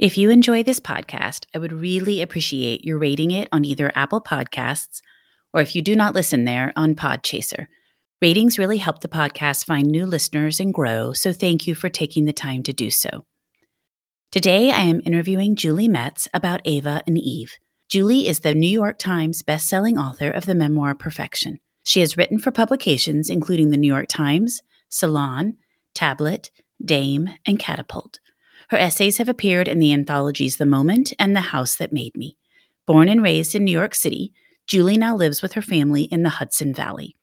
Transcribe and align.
If 0.00 0.16
you 0.16 0.30
enjoy 0.30 0.62
this 0.62 0.80
podcast, 0.80 1.44
I 1.54 1.58
would 1.58 1.74
really 1.74 2.22
appreciate 2.22 2.86
your 2.86 2.96
rating 2.96 3.32
it 3.32 3.50
on 3.52 3.66
either 3.66 3.92
Apple 3.94 4.22
Podcasts 4.22 5.02
or 5.52 5.60
if 5.60 5.76
you 5.76 5.82
do 5.82 5.94
not 5.94 6.14
listen 6.14 6.46
there, 6.46 6.72
on 6.74 6.94
Podchaser. 6.94 7.66
Ratings 8.22 8.58
really 8.58 8.78
help 8.78 9.02
the 9.02 9.08
podcast 9.08 9.66
find 9.66 9.86
new 9.86 10.06
listeners 10.06 10.58
and 10.58 10.72
grow, 10.72 11.12
so 11.12 11.34
thank 11.34 11.66
you 11.66 11.74
for 11.74 11.90
taking 11.90 12.24
the 12.24 12.32
time 12.32 12.62
to 12.62 12.72
do 12.72 12.90
so. 12.90 13.26
Today, 14.32 14.70
I 14.70 14.84
am 14.84 15.02
interviewing 15.04 15.54
Julie 15.54 15.86
Metz 15.86 16.28
about 16.32 16.62
Ava 16.64 17.02
and 17.06 17.18
Eve. 17.18 17.52
Julie 17.90 18.26
is 18.26 18.40
the 18.40 18.54
New 18.54 18.70
York 18.70 18.98
Times 18.98 19.42
bestselling 19.42 20.02
author 20.02 20.30
of 20.30 20.46
the 20.46 20.54
memoir 20.54 20.94
Perfection. 20.94 21.60
She 21.84 22.00
has 22.00 22.16
written 22.16 22.38
for 22.38 22.50
publications 22.50 23.28
including 23.28 23.68
the 23.68 23.76
New 23.76 23.92
York 23.92 24.08
Times, 24.08 24.62
Salon, 24.88 25.58
Tablet, 25.94 26.50
Dame, 26.82 27.28
and 27.44 27.58
Catapult. 27.58 28.18
Her 28.70 28.78
essays 28.78 29.18
have 29.18 29.28
appeared 29.28 29.66
in 29.66 29.80
the 29.80 29.92
anthologies 29.92 30.56
The 30.56 30.64
Moment 30.64 31.12
and 31.18 31.34
The 31.34 31.40
House 31.40 31.74
That 31.74 31.92
Made 31.92 32.16
Me. 32.16 32.36
Born 32.86 33.08
and 33.08 33.20
raised 33.20 33.56
in 33.56 33.64
New 33.64 33.72
York 33.72 33.96
City, 33.96 34.32
Julie 34.68 34.96
now 34.96 35.16
lives 35.16 35.42
with 35.42 35.54
her 35.54 35.62
family 35.62 36.04
in 36.04 36.22
the 36.22 36.28
Hudson 36.28 36.72
Valley. 36.72 37.16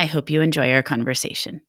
I 0.00 0.06
hope 0.06 0.28
you 0.28 0.40
enjoy 0.40 0.72
our 0.72 0.82
conversation. 0.82 1.60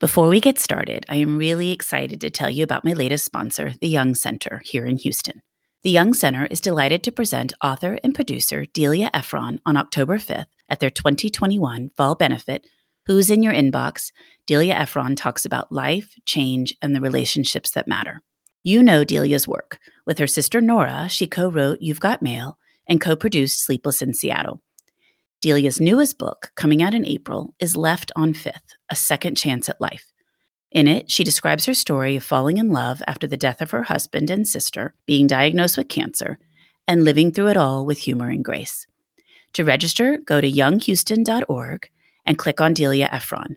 Before 0.00 0.26
we 0.26 0.40
get 0.40 0.58
started, 0.58 1.06
I 1.08 1.14
am 1.16 1.38
really 1.38 1.70
excited 1.70 2.20
to 2.22 2.30
tell 2.30 2.50
you 2.50 2.64
about 2.64 2.84
my 2.84 2.92
latest 2.92 3.24
sponsor, 3.24 3.74
the 3.80 3.88
Young 3.88 4.16
Center, 4.16 4.60
here 4.64 4.84
in 4.84 4.96
Houston. 4.96 5.42
The 5.84 5.90
Young 5.90 6.14
Center 6.14 6.46
is 6.46 6.60
delighted 6.60 7.04
to 7.04 7.12
present 7.12 7.52
author 7.62 8.00
and 8.02 8.16
producer 8.16 8.66
Delia 8.66 9.10
Ephron 9.14 9.60
on 9.64 9.76
October 9.76 10.18
5th 10.18 10.46
at 10.68 10.80
their 10.80 10.90
2021 10.90 11.92
fall 11.96 12.16
benefit 12.16 12.66
Who's 13.06 13.30
in 13.30 13.42
Your 13.42 13.52
Inbox, 13.52 14.12
Delia 14.46 14.74
Ephron 14.74 15.16
talks 15.16 15.44
about 15.44 15.72
life, 15.72 16.14
change, 16.24 16.76
and 16.80 16.94
the 16.94 17.00
relationships 17.00 17.72
that 17.72 17.88
matter. 17.88 18.22
You 18.62 18.80
know 18.80 19.02
Delia's 19.02 19.48
work. 19.48 19.80
With 20.06 20.18
her 20.18 20.28
sister 20.28 20.60
Nora, 20.60 21.08
she 21.08 21.26
co 21.26 21.50
wrote 21.50 21.80
You've 21.80 21.98
Got 21.98 22.22
Mail 22.22 22.58
and 22.86 23.00
co 23.00 23.16
produced 23.16 23.64
Sleepless 23.64 24.02
in 24.02 24.14
Seattle. 24.14 24.62
Delia's 25.40 25.80
newest 25.80 26.16
book, 26.16 26.52
coming 26.54 26.80
out 26.80 26.94
in 26.94 27.04
April, 27.04 27.54
is 27.58 27.76
Left 27.76 28.12
on 28.14 28.34
Fifth 28.34 28.76
A 28.88 28.94
Second 28.94 29.36
Chance 29.36 29.68
at 29.68 29.80
Life. 29.80 30.12
In 30.70 30.86
it, 30.86 31.10
she 31.10 31.24
describes 31.24 31.66
her 31.66 31.74
story 31.74 32.14
of 32.14 32.22
falling 32.22 32.58
in 32.58 32.70
love 32.70 33.02
after 33.08 33.26
the 33.26 33.36
death 33.36 33.60
of 33.60 33.72
her 33.72 33.82
husband 33.82 34.30
and 34.30 34.46
sister, 34.46 34.94
being 35.06 35.26
diagnosed 35.26 35.76
with 35.76 35.88
cancer, 35.88 36.38
and 36.86 37.02
living 37.02 37.32
through 37.32 37.48
it 37.48 37.56
all 37.56 37.84
with 37.84 37.98
humor 37.98 38.28
and 38.28 38.44
grace. 38.44 38.86
To 39.54 39.64
register, 39.64 40.18
go 40.18 40.40
to 40.40 40.50
younghouston.org 40.50 41.88
and 42.24 42.38
click 42.38 42.60
on 42.60 42.74
Delia 42.74 43.08
Ephron. 43.10 43.56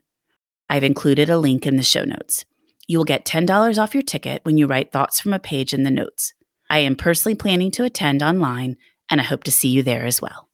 I've 0.69 0.83
included 0.83 1.29
a 1.29 1.37
link 1.37 1.65
in 1.65 1.77
the 1.77 1.83
show 1.83 2.03
notes. 2.03 2.45
You 2.87 2.97
will 2.97 3.05
get 3.05 3.25
$10 3.25 3.77
off 3.77 3.93
your 3.93 4.03
ticket 4.03 4.43
when 4.43 4.57
you 4.57 4.67
write 4.67 4.91
thoughts 4.91 5.19
from 5.19 5.33
a 5.33 5.39
page 5.39 5.73
in 5.73 5.83
the 5.83 5.91
notes. 5.91 6.33
I 6.69 6.79
am 6.79 6.95
personally 6.95 7.35
planning 7.35 7.71
to 7.71 7.83
attend 7.83 8.23
online, 8.23 8.77
and 9.09 9.21
I 9.21 9.23
hope 9.23 9.43
to 9.43 9.51
see 9.51 9.69
you 9.69 9.83
there 9.83 10.05
as 10.05 10.21
well. 10.21 10.49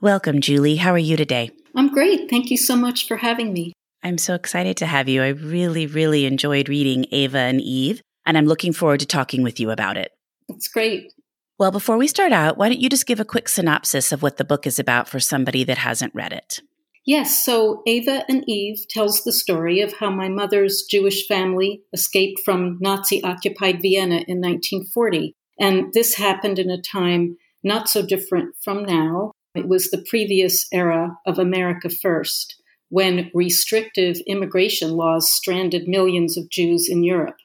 Welcome, 0.00 0.40
Julie. 0.40 0.76
How 0.76 0.92
are 0.92 0.98
you 0.98 1.16
today? 1.16 1.50
I'm 1.76 1.92
great. 1.92 2.28
Thank 2.28 2.50
you 2.50 2.56
so 2.56 2.76
much 2.76 3.06
for 3.06 3.16
having 3.16 3.52
me. 3.52 3.72
I'm 4.02 4.18
so 4.18 4.34
excited 4.34 4.76
to 4.78 4.86
have 4.86 5.08
you. 5.08 5.22
I 5.22 5.28
really, 5.28 5.86
really 5.86 6.26
enjoyed 6.26 6.68
reading 6.68 7.06
Ava 7.12 7.38
and 7.38 7.60
Eve, 7.60 8.02
and 8.26 8.36
I'm 8.36 8.46
looking 8.46 8.72
forward 8.72 9.00
to 9.00 9.06
talking 9.06 9.42
with 9.44 9.60
you 9.60 9.70
about 9.70 9.96
it. 9.96 10.10
That's 10.48 10.66
great. 10.66 11.12
Well, 11.58 11.70
before 11.70 11.96
we 11.96 12.08
start 12.08 12.32
out, 12.32 12.56
why 12.56 12.68
don't 12.68 12.80
you 12.80 12.88
just 12.88 13.06
give 13.06 13.20
a 13.20 13.24
quick 13.24 13.48
synopsis 13.48 14.10
of 14.10 14.22
what 14.22 14.38
the 14.38 14.44
book 14.44 14.66
is 14.66 14.80
about 14.80 15.08
for 15.08 15.20
somebody 15.20 15.62
that 15.64 15.78
hasn't 15.78 16.14
read 16.14 16.32
it? 16.32 16.60
Yes, 17.04 17.44
so 17.44 17.82
Ava 17.84 18.24
and 18.28 18.44
Eve 18.48 18.86
tells 18.88 19.24
the 19.24 19.32
story 19.32 19.80
of 19.80 19.94
how 19.94 20.10
my 20.10 20.28
mother's 20.28 20.84
Jewish 20.88 21.26
family 21.26 21.82
escaped 21.92 22.40
from 22.44 22.78
Nazi 22.80 23.22
occupied 23.24 23.82
Vienna 23.82 24.22
in 24.28 24.40
1940. 24.40 25.34
And 25.58 25.92
this 25.92 26.14
happened 26.14 26.60
in 26.60 26.70
a 26.70 26.80
time 26.80 27.36
not 27.64 27.88
so 27.88 28.06
different 28.06 28.54
from 28.62 28.84
now. 28.84 29.32
It 29.54 29.68
was 29.68 29.90
the 29.90 30.04
previous 30.08 30.66
era 30.72 31.18
of 31.26 31.38
America 31.38 31.90
First, 31.90 32.60
when 32.88 33.30
restrictive 33.34 34.18
immigration 34.26 34.92
laws 34.92 35.30
stranded 35.30 35.88
millions 35.88 36.38
of 36.38 36.50
Jews 36.50 36.88
in 36.88 37.02
Europe. 37.02 37.36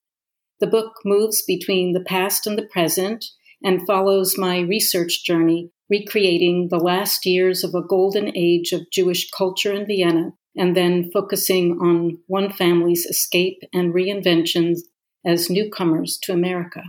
The 0.59 0.67
book 0.67 0.93
moves 1.03 1.41
between 1.41 1.93
the 1.93 2.03
past 2.03 2.45
and 2.45 2.57
the 2.57 2.67
present 2.67 3.25
and 3.63 3.85
follows 3.87 4.37
my 4.37 4.59
research 4.59 5.23
journey 5.23 5.71
recreating 5.89 6.67
the 6.69 6.79
last 6.79 7.25
years 7.25 7.63
of 7.63 7.73
a 7.73 7.81
golden 7.81 8.35
age 8.35 8.71
of 8.71 8.89
Jewish 8.91 9.29
culture 9.31 9.73
in 9.73 9.85
Vienna, 9.85 10.31
and 10.55 10.75
then 10.75 11.11
focusing 11.11 11.77
on 11.81 12.19
one 12.27 12.51
family's 12.51 13.05
escape 13.05 13.59
and 13.73 13.93
reinventions 13.93 14.79
as 15.25 15.49
newcomers 15.49 16.17
to 16.23 16.33
America. 16.33 16.81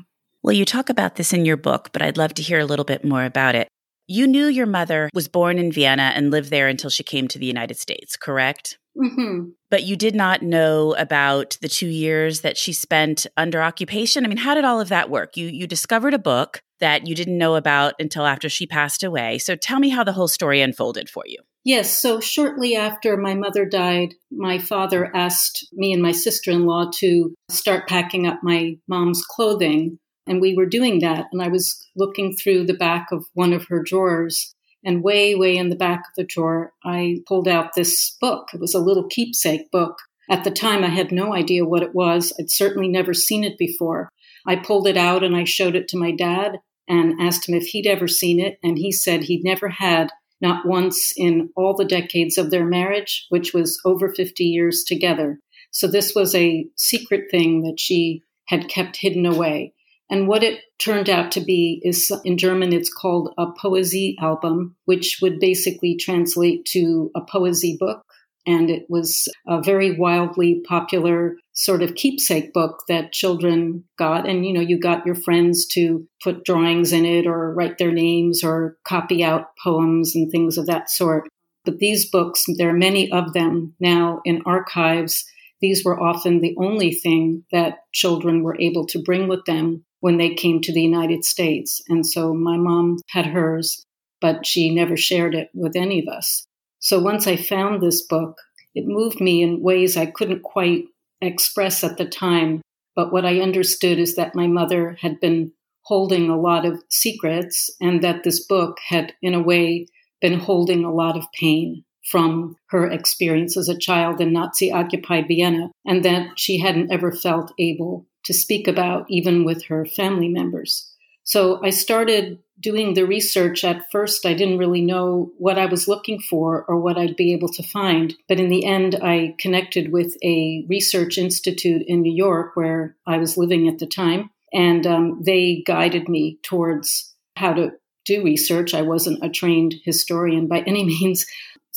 Well, 0.42 0.54
you 0.54 0.64
talk 0.64 0.88
about 0.88 1.16
this 1.16 1.32
in 1.32 1.44
your 1.44 1.56
book, 1.56 1.90
but 1.92 2.02
I'd 2.02 2.16
love 2.16 2.34
to 2.34 2.42
hear 2.42 2.60
a 2.60 2.64
little 2.64 2.84
bit 2.84 3.04
more 3.04 3.24
about 3.24 3.54
it. 3.54 3.68
You 4.06 4.26
knew 4.26 4.46
your 4.46 4.66
mother 4.66 5.10
was 5.12 5.28
born 5.28 5.58
in 5.58 5.70
Vienna 5.70 6.12
and 6.14 6.30
lived 6.30 6.50
there 6.50 6.68
until 6.68 6.88
she 6.88 7.02
came 7.02 7.28
to 7.28 7.38
the 7.38 7.46
United 7.46 7.78
States, 7.78 8.16
correct? 8.16 8.78
Mm-hmm. 8.96 9.50
But 9.70 9.84
you 9.84 9.96
did 9.96 10.14
not 10.14 10.42
know 10.42 10.94
about 10.96 11.58
the 11.60 11.68
two 11.68 11.86
years 11.86 12.40
that 12.40 12.56
she 12.56 12.72
spent 12.72 13.26
under 13.36 13.62
occupation. 13.62 14.24
I 14.24 14.28
mean, 14.28 14.38
how 14.38 14.54
did 14.54 14.64
all 14.64 14.80
of 14.80 14.88
that 14.88 15.10
work? 15.10 15.36
You 15.36 15.46
you 15.46 15.66
discovered 15.66 16.14
a 16.14 16.18
book 16.18 16.62
that 16.80 17.06
you 17.06 17.14
didn't 17.14 17.38
know 17.38 17.54
about 17.54 17.94
until 17.98 18.26
after 18.26 18.48
she 18.48 18.66
passed 18.66 19.02
away. 19.02 19.38
So 19.38 19.56
tell 19.56 19.78
me 19.78 19.88
how 19.88 20.04
the 20.04 20.12
whole 20.12 20.28
story 20.28 20.60
unfolded 20.60 21.08
for 21.08 21.24
you. 21.26 21.38
Yes. 21.64 22.00
So 22.00 22.20
shortly 22.20 22.76
after 22.76 23.16
my 23.16 23.34
mother 23.34 23.64
died, 23.64 24.14
my 24.30 24.58
father 24.58 25.14
asked 25.14 25.68
me 25.72 25.92
and 25.92 26.02
my 26.02 26.12
sister 26.12 26.50
in 26.50 26.64
law 26.64 26.90
to 26.96 27.34
start 27.50 27.88
packing 27.88 28.26
up 28.26 28.40
my 28.42 28.78
mom's 28.88 29.22
clothing. 29.24 29.98
And 30.26 30.40
we 30.40 30.54
were 30.54 30.66
doing 30.66 31.00
that. 31.00 31.26
And 31.32 31.42
I 31.42 31.48
was 31.48 31.86
looking 31.96 32.36
through 32.36 32.66
the 32.66 32.74
back 32.74 33.08
of 33.12 33.26
one 33.34 33.52
of 33.52 33.66
her 33.68 33.82
drawers. 33.82 34.54
And 34.84 35.02
way, 35.02 35.34
way 35.34 35.56
in 35.56 35.70
the 35.70 35.76
back 35.76 35.98
of 36.00 36.14
the 36.16 36.24
drawer, 36.24 36.72
I 36.84 37.18
pulled 37.26 37.48
out 37.48 37.74
this 37.74 38.16
book. 38.20 38.48
It 38.54 38.60
was 38.60 38.74
a 38.74 38.80
little 38.80 39.08
keepsake 39.08 39.70
book. 39.70 39.98
At 40.30 40.44
the 40.44 40.50
time, 40.50 40.84
I 40.84 40.88
had 40.88 41.10
no 41.10 41.34
idea 41.34 41.64
what 41.64 41.82
it 41.82 41.94
was. 41.94 42.32
I'd 42.38 42.50
certainly 42.50 42.88
never 42.88 43.12
seen 43.12 43.44
it 43.44 43.58
before. 43.58 44.08
I 44.46 44.56
pulled 44.56 44.86
it 44.86 44.96
out 44.96 45.24
and 45.24 45.34
I 45.34 45.44
showed 45.44 45.74
it 45.74 45.88
to 45.88 45.98
my 45.98 46.12
dad 46.12 46.58
and 46.88 47.20
asked 47.20 47.48
him 47.48 47.54
if 47.54 47.66
he'd 47.66 47.86
ever 47.86 48.08
seen 48.08 48.40
it. 48.40 48.58
And 48.62 48.78
he 48.78 48.90
said 48.92 49.24
he'd 49.24 49.44
never 49.44 49.68
had, 49.68 50.10
not 50.40 50.66
once 50.66 51.12
in 51.16 51.50
all 51.56 51.74
the 51.74 51.84
decades 51.84 52.38
of 52.38 52.50
their 52.50 52.64
marriage, 52.64 53.26
which 53.28 53.52
was 53.52 53.80
over 53.84 54.12
50 54.12 54.44
years 54.44 54.84
together. 54.84 55.38
So 55.70 55.86
this 55.86 56.14
was 56.14 56.34
a 56.34 56.66
secret 56.76 57.24
thing 57.30 57.62
that 57.62 57.78
she 57.78 58.22
had 58.46 58.68
kept 58.68 58.96
hidden 58.96 59.26
away. 59.26 59.74
And 60.10 60.26
what 60.26 60.42
it 60.42 60.60
turned 60.78 61.10
out 61.10 61.30
to 61.32 61.40
be 61.40 61.82
is 61.84 62.10
in 62.24 62.38
German, 62.38 62.72
it's 62.72 62.92
called 62.92 63.34
a 63.36 63.46
poesy 63.46 64.14
album, 64.20 64.76
which 64.86 65.18
would 65.20 65.38
basically 65.38 65.96
translate 65.96 66.64
to 66.66 67.10
a 67.14 67.20
poesy 67.20 67.78
book. 67.78 68.02
And 68.48 68.70
it 68.70 68.86
was 68.88 69.28
a 69.46 69.60
very 69.62 69.94
wildly 69.94 70.62
popular 70.66 71.36
sort 71.52 71.82
of 71.82 71.96
keepsake 71.96 72.54
book 72.54 72.82
that 72.88 73.12
children 73.12 73.84
got. 73.98 74.26
And, 74.26 74.46
you 74.46 74.54
know, 74.54 74.62
you 74.62 74.80
got 74.80 75.04
your 75.04 75.16
friends 75.16 75.66
to 75.72 76.08
put 76.24 76.46
drawings 76.46 76.90
in 76.94 77.04
it 77.04 77.26
or 77.26 77.52
write 77.52 77.76
their 77.76 77.92
names 77.92 78.42
or 78.42 78.78
copy 78.86 79.22
out 79.22 79.48
poems 79.62 80.16
and 80.16 80.32
things 80.32 80.56
of 80.56 80.64
that 80.64 80.88
sort. 80.88 81.28
But 81.66 81.76
these 81.76 82.08
books, 82.08 82.46
there 82.56 82.70
are 82.70 82.84
many 82.88 83.12
of 83.12 83.34
them 83.34 83.74
now 83.80 84.22
in 84.24 84.40
archives. 84.46 85.26
These 85.60 85.84
were 85.84 86.00
often 86.00 86.40
the 86.40 86.56
only 86.58 86.92
thing 86.94 87.44
that 87.52 87.80
children 87.92 88.42
were 88.42 88.58
able 88.58 88.86
to 88.86 89.02
bring 89.02 89.28
with 89.28 89.44
them 89.44 89.84
when 90.00 90.16
they 90.16 90.32
came 90.32 90.62
to 90.62 90.72
the 90.72 90.80
United 90.80 91.22
States. 91.22 91.82
And 91.90 92.06
so 92.06 92.32
my 92.32 92.56
mom 92.56 92.96
had 93.10 93.26
hers, 93.26 93.84
but 94.22 94.46
she 94.46 94.74
never 94.74 94.96
shared 94.96 95.34
it 95.34 95.50
with 95.52 95.76
any 95.76 95.98
of 95.98 96.08
us. 96.08 96.47
So 96.80 97.00
once 97.00 97.26
I 97.26 97.36
found 97.36 97.82
this 97.82 98.02
book, 98.02 98.38
it 98.74 98.86
moved 98.86 99.20
me 99.20 99.42
in 99.42 99.62
ways 99.62 99.96
I 99.96 100.06
couldn't 100.06 100.42
quite 100.42 100.84
express 101.20 101.82
at 101.82 101.96
the 101.96 102.06
time. 102.06 102.62
But 102.94 103.12
what 103.12 103.24
I 103.24 103.40
understood 103.40 103.98
is 103.98 104.16
that 104.16 104.34
my 104.34 104.46
mother 104.46 104.96
had 105.00 105.20
been 105.20 105.52
holding 105.82 106.28
a 106.28 106.38
lot 106.38 106.66
of 106.66 106.82
secrets 106.90 107.70
and 107.80 108.02
that 108.02 108.24
this 108.24 108.44
book 108.44 108.78
had, 108.86 109.14
in 109.22 109.34
a 109.34 109.42
way, 109.42 109.86
been 110.20 110.38
holding 110.38 110.84
a 110.84 110.92
lot 110.92 111.16
of 111.16 111.24
pain 111.32 111.84
from 112.10 112.56
her 112.70 112.90
experience 112.90 113.56
as 113.56 113.68
a 113.68 113.78
child 113.78 114.20
in 114.20 114.32
Nazi 114.32 114.72
occupied 114.72 115.28
Vienna, 115.28 115.70
and 115.86 116.04
that 116.04 116.38
she 116.38 116.58
hadn't 116.58 116.90
ever 116.90 117.12
felt 117.12 117.52
able 117.58 118.06
to 118.24 118.32
speak 118.32 118.66
about, 118.66 119.04
even 119.08 119.44
with 119.44 119.64
her 119.66 119.84
family 119.84 120.28
members. 120.28 120.90
So 121.24 121.62
I 121.62 121.70
started 121.70 122.38
doing 122.60 122.94
the 122.94 123.06
research. 123.06 123.64
At 123.64 123.90
first, 123.90 124.26
I 124.26 124.34
didn't 124.34 124.58
really 124.58 124.80
know 124.80 125.32
what 125.38 125.58
I 125.58 125.66
was 125.66 125.88
looking 125.88 126.20
for 126.20 126.64
or 126.68 126.78
what 126.80 126.98
I'd 126.98 127.16
be 127.16 127.32
able 127.32 127.48
to 127.50 127.62
find. 127.62 128.14
But 128.28 128.40
in 128.40 128.48
the 128.48 128.64
end, 128.64 128.96
I 129.02 129.34
connected 129.38 129.92
with 129.92 130.16
a 130.22 130.64
research 130.68 131.18
institute 131.18 131.82
in 131.86 132.02
New 132.02 132.14
York 132.14 132.56
where 132.56 132.96
I 133.06 133.18
was 133.18 133.36
living 133.36 133.68
at 133.68 133.78
the 133.78 133.86
time. 133.86 134.30
And 134.52 134.86
um, 134.86 135.22
they 135.24 135.62
guided 135.66 136.08
me 136.08 136.38
towards 136.42 137.14
how 137.36 137.52
to 137.52 137.72
do 138.04 138.24
research. 138.24 138.74
I 138.74 138.82
wasn't 138.82 139.24
a 139.24 139.28
trained 139.28 139.74
historian 139.84 140.48
by 140.48 140.60
any 140.60 140.84
means. 141.00 141.26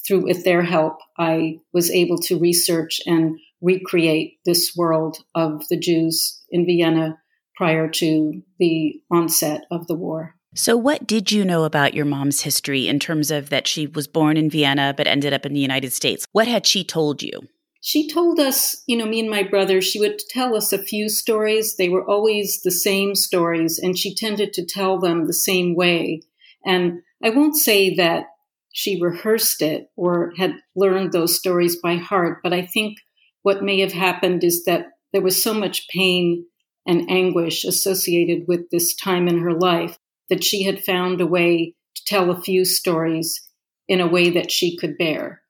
Through 0.08 0.24
with 0.24 0.44
their 0.44 0.64
help, 0.64 0.98
I 1.20 1.60
was 1.74 1.92
able 1.92 2.18
to 2.20 2.40
research 2.40 3.00
and 3.06 3.38
recreate 3.62 4.40
this 4.46 4.74
world 4.76 5.18
of 5.36 5.68
the 5.70 5.78
Jews 5.78 6.42
in 6.50 6.66
Vienna 6.66 7.20
prior 7.56 7.88
to 7.88 8.42
the 8.58 9.00
onset 9.12 9.66
of 9.70 9.86
the 9.86 9.94
war. 9.94 10.36
So, 10.54 10.76
what 10.76 11.08
did 11.08 11.32
you 11.32 11.46
know 11.46 11.64
about 11.64 11.94
your 11.94 12.04
mom's 12.04 12.42
history 12.42 12.90
in 12.90 13.00
terms 13.00 13.32
of 13.32 13.50
that 13.50 13.68
she 13.68 13.88
was 13.88 14.08
born 14.08 14.36
in 14.36 14.50
Vienna 14.50 14.94
but 14.96 15.08
ended 15.08 15.32
up 15.32 15.46
in 15.46 15.54
the 15.54 15.62
United 15.62 15.94
States? 15.94 16.26
What 16.34 16.48
had 16.48 16.68
she 16.68 16.84
told 16.84 17.24
you? 17.24 17.48
She 17.80 18.10
told 18.10 18.38
us, 18.38 18.84
you 18.86 18.98
know, 18.98 19.06
me 19.06 19.22
and 19.22 19.30
my 19.30 19.44
brother, 19.44 19.82
she 19.82 20.00
would 20.00 20.20
tell 20.30 20.56
us 20.56 20.74
a 20.74 20.84
few 20.84 21.08
stories. 21.08 21.78
They 21.78 21.88
were 21.88 22.08
always 22.08 22.62
the 22.62 22.72
same 22.72 23.16
stories, 23.16 23.80
and 23.80 23.98
she 23.98 24.14
tended 24.14 24.52
to 24.54 24.66
tell 24.66 25.00
them 25.00 25.26
the 25.26 25.34
same 25.34 25.74
way. 25.74 26.22
And 26.66 27.02
I 27.24 27.30
won't 27.30 27.56
say 27.56 27.96
that 27.96 28.26
she 28.74 29.02
rehearsed 29.02 29.62
it 29.62 29.90
or 29.96 30.34
had 30.38 30.56
learned 30.76 31.14
those 31.14 31.38
stories 31.38 31.78
by 31.78 31.96
heart, 31.96 32.40
but 32.44 32.52
I 32.52 32.66
think 32.66 32.98
what 33.42 33.64
may 33.64 33.80
have 33.80 33.94
happened 33.94 34.44
is 34.44 34.66
that 34.66 34.88
there 35.14 35.22
was 35.22 35.42
so 35.42 35.54
much 35.54 35.88
pain 35.88 36.46
and 36.86 37.10
anguish 37.10 37.64
associated 37.64 38.48
with 38.48 38.70
this 38.70 38.94
time 38.96 39.28
in 39.28 39.40
her 39.40 39.54
life 39.54 39.98
that 40.32 40.44
she 40.44 40.64
had 40.64 40.84
found 40.84 41.22
a 41.22 41.28
way 41.28 41.76
to 41.94 42.06
tell 42.06 42.32
a 42.32 42.42
few 42.42 42.66
stories 42.66 43.42
in 43.88 44.02
a 44.02 44.08
way 44.08 44.30
that 44.32 44.50
she 44.50 44.78
could 44.78 44.98
bear. 44.98 45.42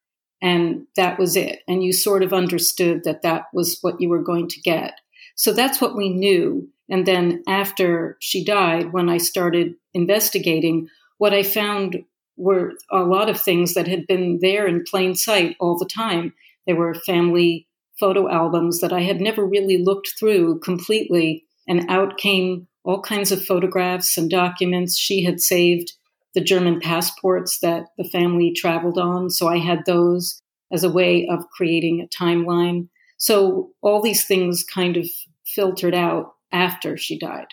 And 0.41 0.87
that 0.97 1.19
was 1.19 1.35
it. 1.35 1.59
And 1.67 1.83
you 1.83 1.93
sort 1.93 2.23
of 2.23 2.33
understood 2.33 3.03
that 3.03 3.21
that 3.21 3.45
was 3.53 3.77
what 3.81 4.01
you 4.01 4.09
were 4.09 4.23
going 4.23 4.47
to 4.49 4.59
get. 4.61 4.95
So 5.35 5.53
that's 5.53 5.79
what 5.79 5.95
we 5.95 6.09
knew. 6.09 6.67
And 6.89 7.05
then 7.05 7.43
after 7.47 8.17
she 8.19 8.43
died, 8.43 8.91
when 8.91 9.07
I 9.07 9.17
started 9.17 9.75
investigating, 9.93 10.89
what 11.19 11.33
I 11.33 11.43
found 11.43 12.03
were 12.35 12.73
a 12.91 13.03
lot 13.03 13.29
of 13.29 13.39
things 13.39 13.75
that 13.75 13.87
had 13.87 14.07
been 14.07 14.39
there 14.41 14.65
in 14.65 14.83
plain 14.83 15.13
sight 15.13 15.55
all 15.59 15.77
the 15.77 15.85
time. 15.85 16.33
There 16.65 16.75
were 16.75 16.95
family 16.95 17.67
photo 17.99 18.27
albums 18.27 18.79
that 18.79 18.91
I 18.91 19.01
had 19.01 19.21
never 19.21 19.45
really 19.45 19.77
looked 19.77 20.13
through 20.17 20.59
completely. 20.59 21.45
And 21.67 21.87
out 21.87 22.17
came 22.17 22.67
all 22.83 23.01
kinds 23.01 23.31
of 23.31 23.43
photographs 23.43 24.17
and 24.17 24.29
documents. 24.29 24.97
She 24.97 25.23
had 25.23 25.39
saved 25.39 25.93
the 26.33 26.41
German 26.41 26.79
passports 26.79 27.59
that 27.59 27.87
the 27.97 28.05
family 28.05 28.53
traveled 28.53 28.97
on. 28.97 29.29
So 29.29 29.47
I 29.47 29.57
had 29.57 29.85
those 29.85 30.41
as 30.71 30.83
a 30.83 30.91
way 30.91 31.27
of 31.29 31.49
creating 31.49 32.01
a 32.01 32.23
timeline. 32.23 32.87
So 33.17 33.71
all 33.81 34.01
these 34.01 34.25
things 34.25 34.63
kind 34.63 34.97
of 34.97 35.07
filtered 35.45 35.93
out 35.93 36.33
after 36.51 36.97
she 36.97 37.19
died. 37.19 37.47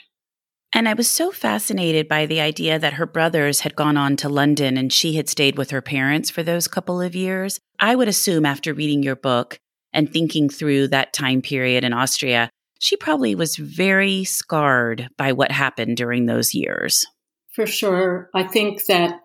And 0.73 0.89
I 0.89 0.95
was 0.95 1.09
so 1.09 1.31
fascinated 1.31 2.09
by 2.09 2.27
the 2.27 2.41
idea 2.41 2.79
that 2.79 2.95
her 2.95 3.07
brothers 3.07 3.61
had 3.61 3.75
gone 3.75 3.97
on 3.97 4.17
to 4.17 4.29
London 4.29 4.77
and 4.77 4.93
she 4.93 5.15
had 5.15 5.29
stayed 5.29 5.57
with 5.57 5.71
her 5.71 5.81
parents 5.81 6.31
for 6.31 6.43
those 6.43 6.69
couple 6.69 7.01
of 7.01 7.17
years. 7.17 7.59
I 7.81 7.95
would 7.95 8.09
assume 8.09 8.45
after 8.45 8.75
reading 8.75 9.03
your 9.03 9.17
book 9.17 9.59
and 9.93 10.13
thinking 10.13 10.51
through 10.51 10.89
that 10.89 11.15
time 11.15 11.41
period 11.41 11.85
in 11.85 11.95
Austria, 11.95 12.51
she 12.79 12.97
probably 12.97 13.35
was 13.35 13.57
very 13.57 14.25
scarred 14.25 15.09
by 15.17 15.33
what 15.33 15.51
happened 15.51 15.97
during 15.97 16.27
those 16.27 16.55
years. 16.55 17.05
For 17.53 17.67
sure. 17.67 18.31
I 18.35 18.45
think 18.45 18.87
that, 18.87 19.21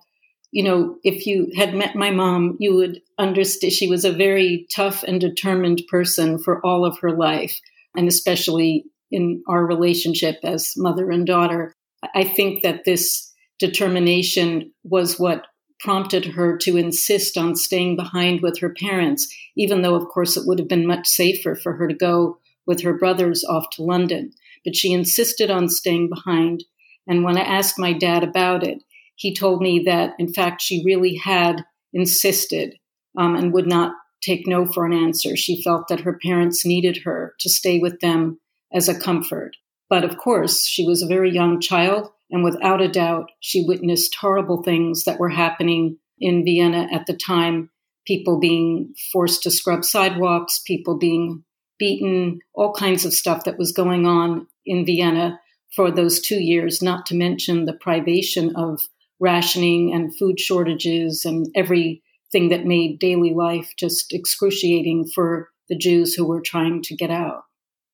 you 0.51 0.63
know, 0.63 0.97
if 1.03 1.27
you 1.27 1.51
had 1.55 1.75
met 1.75 1.95
my 1.95 2.11
mom, 2.11 2.57
you 2.59 2.75
would 2.75 3.01
understand 3.19 3.71
she 3.71 3.87
was 3.87 4.05
a 4.05 4.11
very 4.11 4.67
tough 4.75 5.03
and 5.03 5.21
determined 5.21 5.83
person 5.87 6.39
for 6.39 6.65
all 6.65 6.85
of 6.85 6.99
her 6.99 7.15
life, 7.15 7.59
and 7.95 8.07
especially 8.07 8.85
in 9.11 9.43
our 9.47 9.63
relationship 9.65 10.39
as 10.43 10.73
mother 10.75 11.11
and 11.11 11.27
daughter. 11.27 11.75
I 12.15 12.23
think 12.23 12.63
that 12.63 12.85
this 12.85 13.31
determination 13.59 14.73
was 14.83 15.19
what 15.19 15.45
prompted 15.79 16.25
her 16.25 16.57
to 16.57 16.77
insist 16.77 17.37
on 17.37 17.55
staying 17.55 17.95
behind 17.95 18.41
with 18.41 18.59
her 18.59 18.73
parents, 18.73 19.31
even 19.55 19.81
though, 19.81 19.95
of 19.95 20.07
course, 20.07 20.37
it 20.37 20.47
would 20.47 20.57
have 20.57 20.67
been 20.67 20.87
much 20.87 21.07
safer 21.07 21.55
for 21.55 21.73
her 21.73 21.87
to 21.87 21.93
go 21.93 22.39
with 22.65 22.81
her 22.81 22.97
brothers 22.97 23.43
off 23.43 23.69
to 23.73 23.83
London. 23.83 24.31
But 24.65 24.75
she 24.75 24.93
insisted 24.93 25.51
on 25.51 25.69
staying 25.69 26.09
behind. 26.09 26.63
And 27.07 27.23
when 27.23 27.37
I 27.37 27.41
asked 27.41 27.77
my 27.77 27.93
dad 27.93 28.23
about 28.23 28.65
it, 28.65 28.83
he 29.15 29.35
told 29.35 29.61
me 29.61 29.83
that, 29.85 30.13
in 30.17 30.33
fact, 30.33 30.61
she 30.61 30.83
really 30.85 31.15
had 31.15 31.65
insisted 31.91 32.75
um, 33.17 33.35
and 33.35 33.53
would 33.53 33.67
not 33.67 33.93
take 34.21 34.47
no 34.47 34.65
for 34.65 34.85
an 34.85 34.93
answer. 34.93 35.35
She 35.35 35.61
felt 35.61 35.87
that 35.89 36.01
her 36.01 36.17
parents 36.23 36.65
needed 36.65 36.99
her 37.03 37.35
to 37.39 37.49
stay 37.49 37.79
with 37.79 37.99
them 37.99 38.39
as 38.73 38.87
a 38.87 38.99
comfort. 38.99 39.57
But 39.89 40.03
of 40.03 40.17
course, 40.17 40.65
she 40.65 40.85
was 40.85 41.03
a 41.03 41.07
very 41.07 41.31
young 41.31 41.59
child 41.59 42.09
and 42.33 42.43
without 42.43 42.81
a 42.81 42.87
doubt, 42.87 43.29
she 43.39 43.63
witnessed 43.63 44.15
horrible 44.19 44.63
things 44.63 45.03
that 45.03 45.19
were 45.19 45.29
happening 45.29 45.99
in 46.19 46.43
Vienna 46.43 46.87
at 46.91 47.05
the 47.05 47.15
time 47.15 47.69
people 48.07 48.39
being 48.39 48.93
forced 49.13 49.43
to 49.43 49.51
scrub 49.51 49.85
sidewalks, 49.85 50.59
people 50.65 50.97
being 50.97 51.43
beaten, 51.79 52.39
all 52.53 52.73
kinds 52.73 53.05
of 53.05 53.13
stuff 53.13 53.45
that 53.45 53.57
was 53.57 53.71
going 53.71 54.05
on 54.05 54.47
in 54.65 54.85
Vienna 54.85 55.39
for 55.75 55.91
those 55.91 56.21
two 56.21 56.39
years, 56.39 56.81
not 56.81 57.05
to 57.07 57.15
mention 57.15 57.65
the 57.65 57.73
privation 57.73 58.55
of 58.55 58.79
rationing 59.19 59.93
and 59.93 60.15
food 60.17 60.39
shortages 60.39 61.25
and 61.25 61.47
everything 61.55 62.49
that 62.49 62.65
made 62.65 62.99
daily 62.99 63.33
life 63.33 63.73
just 63.77 64.13
excruciating 64.13 65.09
for 65.13 65.49
the 65.69 65.77
Jews 65.77 66.13
who 66.13 66.27
were 66.27 66.41
trying 66.41 66.81
to 66.83 66.95
get 66.95 67.09
out. 67.09 67.43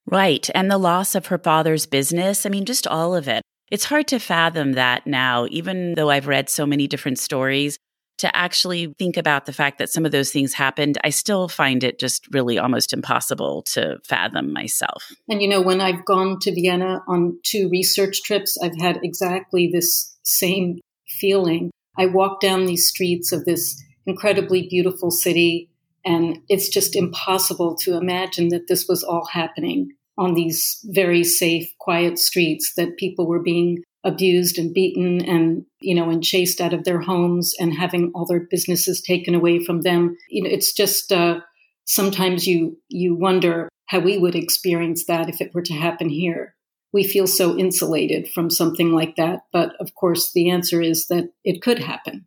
Right. 0.06 0.50
And 0.56 0.72
the 0.72 0.78
loss 0.78 1.14
of 1.14 1.28
her 1.28 1.38
father's 1.38 1.86
business. 1.86 2.46
I 2.46 2.50
mean, 2.50 2.66
just 2.66 2.88
all 2.88 3.16
of 3.16 3.28
it. 3.28 3.44
It's 3.70 3.86
hard 3.86 4.08
to 4.08 4.20
fathom 4.20 4.74
that 4.74 5.06
now, 5.06 5.46
even 5.52 5.94
though 5.94 6.10
I've 6.10 6.28
read 6.28 6.50
so 6.50 6.66
many 6.66 6.88
different 6.88 7.20
stories. 7.20 7.78
To 8.20 8.36
actually 8.36 8.94
think 9.00 9.16
about 9.18 9.46
the 9.46 9.54
fact 9.54 9.78
that 9.78 9.90
some 9.90 10.06
of 10.06 10.12
those 10.12 10.30
things 10.30 10.54
happened, 10.54 10.98
I 11.04 11.10
still 11.10 11.48
find 11.48 11.84
it 11.84 12.00
just 12.00 12.28
really 12.32 12.58
almost 12.58 12.92
impossible 12.92 13.62
to 13.74 13.98
fathom 14.04 14.52
myself. 14.52 15.12
And 15.30 15.42
you 15.42 15.48
know, 15.48 15.62
when 15.62 15.80
I've 15.80 16.04
gone 16.06 16.38
to 16.42 16.54
Vienna 16.54 17.02
on 17.08 17.40
two 17.44 17.70
research 17.72 18.22
trips, 18.24 18.58
I've 18.62 18.78
had 18.78 19.00
exactly 19.04 19.70
this 19.72 20.18
same 20.24 20.80
feeling. 21.08 21.72
I 21.98 22.08
walk 22.08 22.42
down 22.42 22.66
these 22.66 22.88
streets 22.88 23.32
of 23.32 23.46
this 23.46 23.82
incredibly 24.06 24.68
beautiful 24.68 25.12
city, 25.12 25.70
and 26.06 26.40
it's 26.50 26.70
just 26.70 26.96
impossible 26.96 27.76
to 27.84 27.96
imagine 27.96 28.50
that 28.50 28.68
this 28.68 28.88
was 28.88 29.04
all 29.04 29.28
happening 29.32 29.94
on 30.18 30.34
these 30.34 30.80
very 30.90 31.24
safe, 31.24 31.74
quiet 31.80 32.20
streets 32.20 32.74
that 32.76 32.98
people 32.98 33.26
were 33.26 33.42
being 33.42 33.84
abused 34.04 34.58
and 34.58 34.74
beaten 34.74 35.24
and 35.26 35.66
you 35.82 35.94
know 35.94 36.10
and 36.10 36.24
chased 36.24 36.62
out 36.62 36.74
of 36.74 36.84
their 36.84 37.02
homes 37.02 37.54
and 37.60 37.74
having 37.74 38.12
all 38.16 38.26
their 38.26 38.48
businesses 38.50 39.02
taken 39.02 39.36
away 39.36 39.64
from 39.64 39.82
them 39.82 40.16
you 40.30 40.42
know 40.42 40.50
it's 40.50 40.74
just 40.74 41.12
uh, 41.12 41.40
sometimes 41.86 42.48
you 42.48 42.78
you 42.88 43.16
wonder 43.16 43.68
how 43.88 44.00
we 44.00 44.18
would 44.18 44.36
experience 44.36 45.06
that 45.06 45.28
if 45.28 45.42
it 45.42 45.54
were 45.54 45.62
to 45.62 45.74
happen 45.74 46.10
here 46.10 46.56
we 46.94 47.04
feel 47.04 47.28
so 47.28 47.58
insulated 47.58 48.28
from 48.30 48.50
something 48.50 48.92
like 48.94 49.16
that 49.18 49.42
but 49.52 49.74
of 49.80 49.94
course 49.96 50.32
the 50.34 50.50
answer 50.50 50.82
is 50.82 51.08
that 51.08 51.26
it 51.44 51.62
could 51.62 51.80
happen 51.80 52.26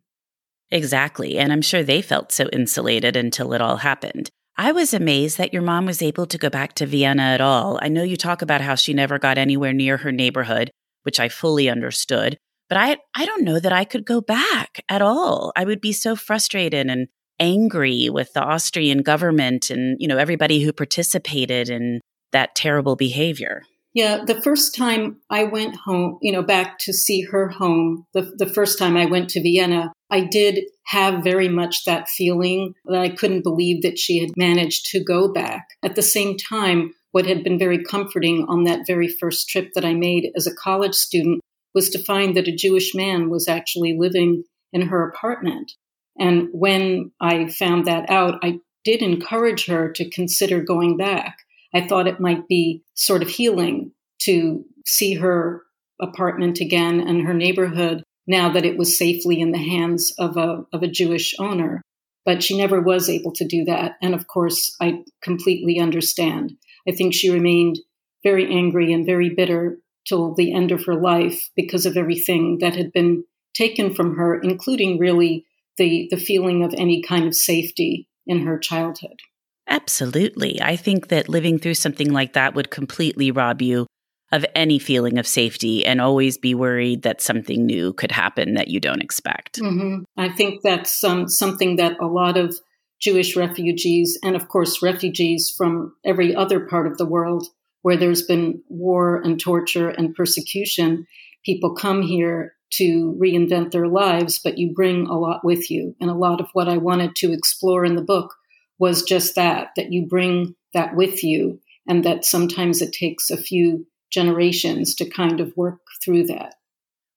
Exactly. 0.73 1.37
And 1.37 1.53
I'm 1.53 1.61
sure 1.61 1.83
they 1.83 2.01
felt 2.01 2.31
so 2.31 2.49
insulated 2.51 3.15
until 3.15 3.53
it 3.53 3.61
all 3.61 3.77
happened. 3.77 4.31
I 4.57 4.71
was 4.71 4.93
amazed 4.93 5.37
that 5.37 5.53
your 5.53 5.61
mom 5.61 5.85
was 5.85 6.01
able 6.01 6.25
to 6.25 6.37
go 6.37 6.49
back 6.49 6.73
to 6.75 6.87
Vienna 6.87 7.21
at 7.21 7.41
all. 7.41 7.79
I 7.81 7.89
know 7.89 8.01
you 8.01 8.17
talk 8.17 8.41
about 8.41 8.61
how 8.61 8.73
she 8.73 8.93
never 8.93 9.19
got 9.19 9.37
anywhere 9.37 9.71
near 9.71 9.97
her 9.97 10.11
neighborhood, 10.11 10.71
which 11.03 11.19
I 11.19 11.29
fully 11.29 11.69
understood, 11.69 12.37
but 12.69 12.77
I 12.77 12.97
I 13.15 13.25
don't 13.25 13.43
know 13.43 13.59
that 13.59 13.73
I 13.73 13.85
could 13.85 14.05
go 14.05 14.21
back 14.21 14.83
at 14.89 15.01
all. 15.01 15.51
I 15.55 15.65
would 15.65 15.81
be 15.81 15.93
so 15.93 16.15
frustrated 16.15 16.87
and 16.87 17.07
angry 17.39 18.09
with 18.09 18.33
the 18.33 18.41
Austrian 18.41 19.01
government 19.01 19.69
and, 19.69 19.97
you 19.99 20.07
know, 20.07 20.17
everybody 20.17 20.61
who 20.61 20.71
participated 20.71 21.69
in 21.69 21.99
that 22.31 22.55
terrible 22.55 22.95
behavior. 22.95 23.63
Yeah, 23.93 24.23
the 24.25 24.41
first 24.41 24.75
time 24.75 25.17
I 25.29 25.43
went 25.43 25.75
home, 25.75 26.17
you 26.21 26.31
know, 26.31 26.41
back 26.41 26.79
to 26.79 26.93
see 26.93 27.21
her 27.21 27.49
home, 27.49 28.07
the, 28.13 28.33
the 28.37 28.47
first 28.47 28.79
time 28.79 28.97
I 28.97 29.05
went 29.05 29.29
to 29.31 29.41
Vienna, 29.41 29.93
I 30.09 30.21
did 30.21 30.61
have 30.85 31.23
very 31.23 31.47
much 31.47 31.85
that 31.85 32.09
feeling 32.09 32.73
that 32.85 32.99
I 32.99 33.09
couldn't 33.09 33.43
believe 33.43 33.83
that 33.83 33.99
she 33.99 34.19
had 34.19 34.31
managed 34.35 34.89
to 34.91 35.03
go 35.03 35.31
back. 35.31 35.67
At 35.83 35.95
the 35.95 36.01
same 36.01 36.37
time, 36.37 36.93
what 37.13 37.27
had 37.27 37.43
been 37.43 37.59
very 37.59 37.81
comforting 37.83 38.45
on 38.49 38.63
that 38.63 38.87
very 38.87 39.07
first 39.07 39.47
trip 39.47 39.71
that 39.73 39.85
I 39.85 39.93
made 39.93 40.31
as 40.35 40.47
a 40.47 40.53
college 40.53 40.95
student 40.95 41.41
was 41.73 41.89
to 41.91 42.03
find 42.03 42.35
that 42.35 42.47
a 42.47 42.55
Jewish 42.55 42.93
man 42.93 43.29
was 43.29 43.47
actually 43.47 43.95
living 43.97 44.43
in 44.73 44.81
her 44.87 45.07
apartment. 45.07 45.71
And 46.19 46.49
when 46.51 47.11
I 47.21 47.47
found 47.47 47.85
that 47.85 48.09
out, 48.09 48.39
I 48.43 48.59
did 48.83 49.03
encourage 49.03 49.67
her 49.67 49.91
to 49.91 50.09
consider 50.09 50.61
going 50.61 50.97
back. 50.97 51.37
I 51.73 51.87
thought 51.87 52.07
it 52.07 52.19
might 52.19 52.47
be 52.47 52.81
sort 52.95 53.21
of 53.21 53.29
healing 53.29 53.91
to 54.23 54.65
see 54.85 55.13
her 55.13 55.61
apartment 56.01 56.59
again 56.59 56.99
and 56.99 57.27
her 57.27 57.33
neighborhood 57.33 58.03
now 58.25 58.51
that 58.53 58.65
it 58.65 58.77
was 58.77 58.97
safely 58.97 59.39
in 59.39 59.51
the 59.51 59.59
hands 59.59 60.13
of 60.17 60.35
a, 60.35 60.65
of 60.73 60.81
a 60.81 60.87
Jewish 60.87 61.35
owner. 61.39 61.81
But 62.25 62.41
she 62.41 62.57
never 62.57 62.81
was 62.81 63.07
able 63.07 63.33
to 63.33 63.47
do 63.47 63.65
that. 63.65 63.97
And 64.01 64.15
of 64.15 64.27
course, 64.27 64.75
I 64.81 65.03
completely 65.21 65.79
understand. 65.79 66.53
I 66.87 66.91
think 66.91 67.13
she 67.13 67.29
remained 67.29 67.79
very 68.23 68.51
angry 68.51 68.93
and 68.93 69.05
very 69.05 69.29
bitter 69.29 69.77
till 70.07 70.33
the 70.33 70.53
end 70.53 70.71
of 70.71 70.85
her 70.85 70.95
life 70.95 71.49
because 71.55 71.85
of 71.85 71.97
everything 71.97 72.57
that 72.59 72.75
had 72.75 72.91
been 72.91 73.23
taken 73.53 73.93
from 73.93 74.15
her, 74.15 74.39
including 74.39 74.97
really 74.97 75.45
the, 75.77 76.07
the 76.11 76.17
feeling 76.17 76.63
of 76.63 76.73
any 76.77 77.01
kind 77.01 77.25
of 77.25 77.35
safety 77.35 78.07
in 78.25 78.45
her 78.45 78.57
childhood. 78.57 79.19
Absolutely. 79.67 80.61
I 80.61 80.75
think 80.75 81.07
that 81.07 81.29
living 81.29 81.57
through 81.57 81.75
something 81.75 82.11
like 82.11 82.33
that 82.33 82.53
would 82.53 82.69
completely 82.69 83.31
rob 83.31 83.61
you 83.61 83.87
of 84.31 84.45
any 84.55 84.79
feeling 84.79 85.19
of 85.19 85.27
safety 85.27 85.85
and 85.85 86.01
always 86.01 86.37
be 86.37 86.55
worried 86.55 87.03
that 87.03 87.21
something 87.21 87.65
new 87.65 87.93
could 87.93 88.11
happen 88.11 88.55
that 88.55 88.67
you 88.67 88.79
don't 88.79 89.01
expect. 89.01 89.59
Mm-hmm. 89.59 90.03
I 90.17 90.29
think 90.29 90.61
that's 90.63 91.03
um, 91.03 91.29
something 91.29 91.75
that 91.75 91.97
a 92.01 92.07
lot 92.07 92.35
of 92.35 92.55
Jewish 93.03 93.35
refugees, 93.35 94.17
and 94.23 94.35
of 94.35 94.47
course, 94.47 94.81
refugees 94.81 95.53
from 95.55 95.93
every 96.05 96.33
other 96.33 96.61
part 96.61 96.87
of 96.87 96.97
the 96.97 97.05
world 97.05 97.47
where 97.81 97.97
there's 97.97 98.21
been 98.21 98.63
war 98.69 99.17
and 99.17 99.39
torture 99.39 99.89
and 99.89 100.15
persecution, 100.15 101.05
people 101.43 101.75
come 101.75 102.01
here 102.01 102.53
to 102.71 103.15
reinvent 103.21 103.71
their 103.71 103.87
lives, 103.87 104.39
but 104.39 104.57
you 104.57 104.73
bring 104.73 105.05
a 105.07 105.19
lot 105.19 105.43
with 105.43 105.69
you. 105.69 105.95
And 105.99 106.09
a 106.09 106.15
lot 106.15 106.39
of 106.39 106.47
what 106.53 106.69
I 106.69 106.77
wanted 106.77 107.15
to 107.17 107.33
explore 107.33 107.83
in 107.83 107.95
the 107.95 108.01
book 108.01 108.33
was 108.79 109.03
just 109.03 109.35
that, 109.35 109.71
that 109.75 109.91
you 109.91 110.07
bring 110.07 110.55
that 110.73 110.95
with 110.95 111.23
you, 111.23 111.59
and 111.87 112.05
that 112.05 112.25
sometimes 112.25 112.81
it 112.81 112.93
takes 112.93 113.29
a 113.29 113.37
few 113.37 113.85
generations 114.11 114.95
to 114.95 115.09
kind 115.09 115.41
of 115.41 115.55
work 115.57 115.81
through 116.03 116.25
that. 116.27 116.55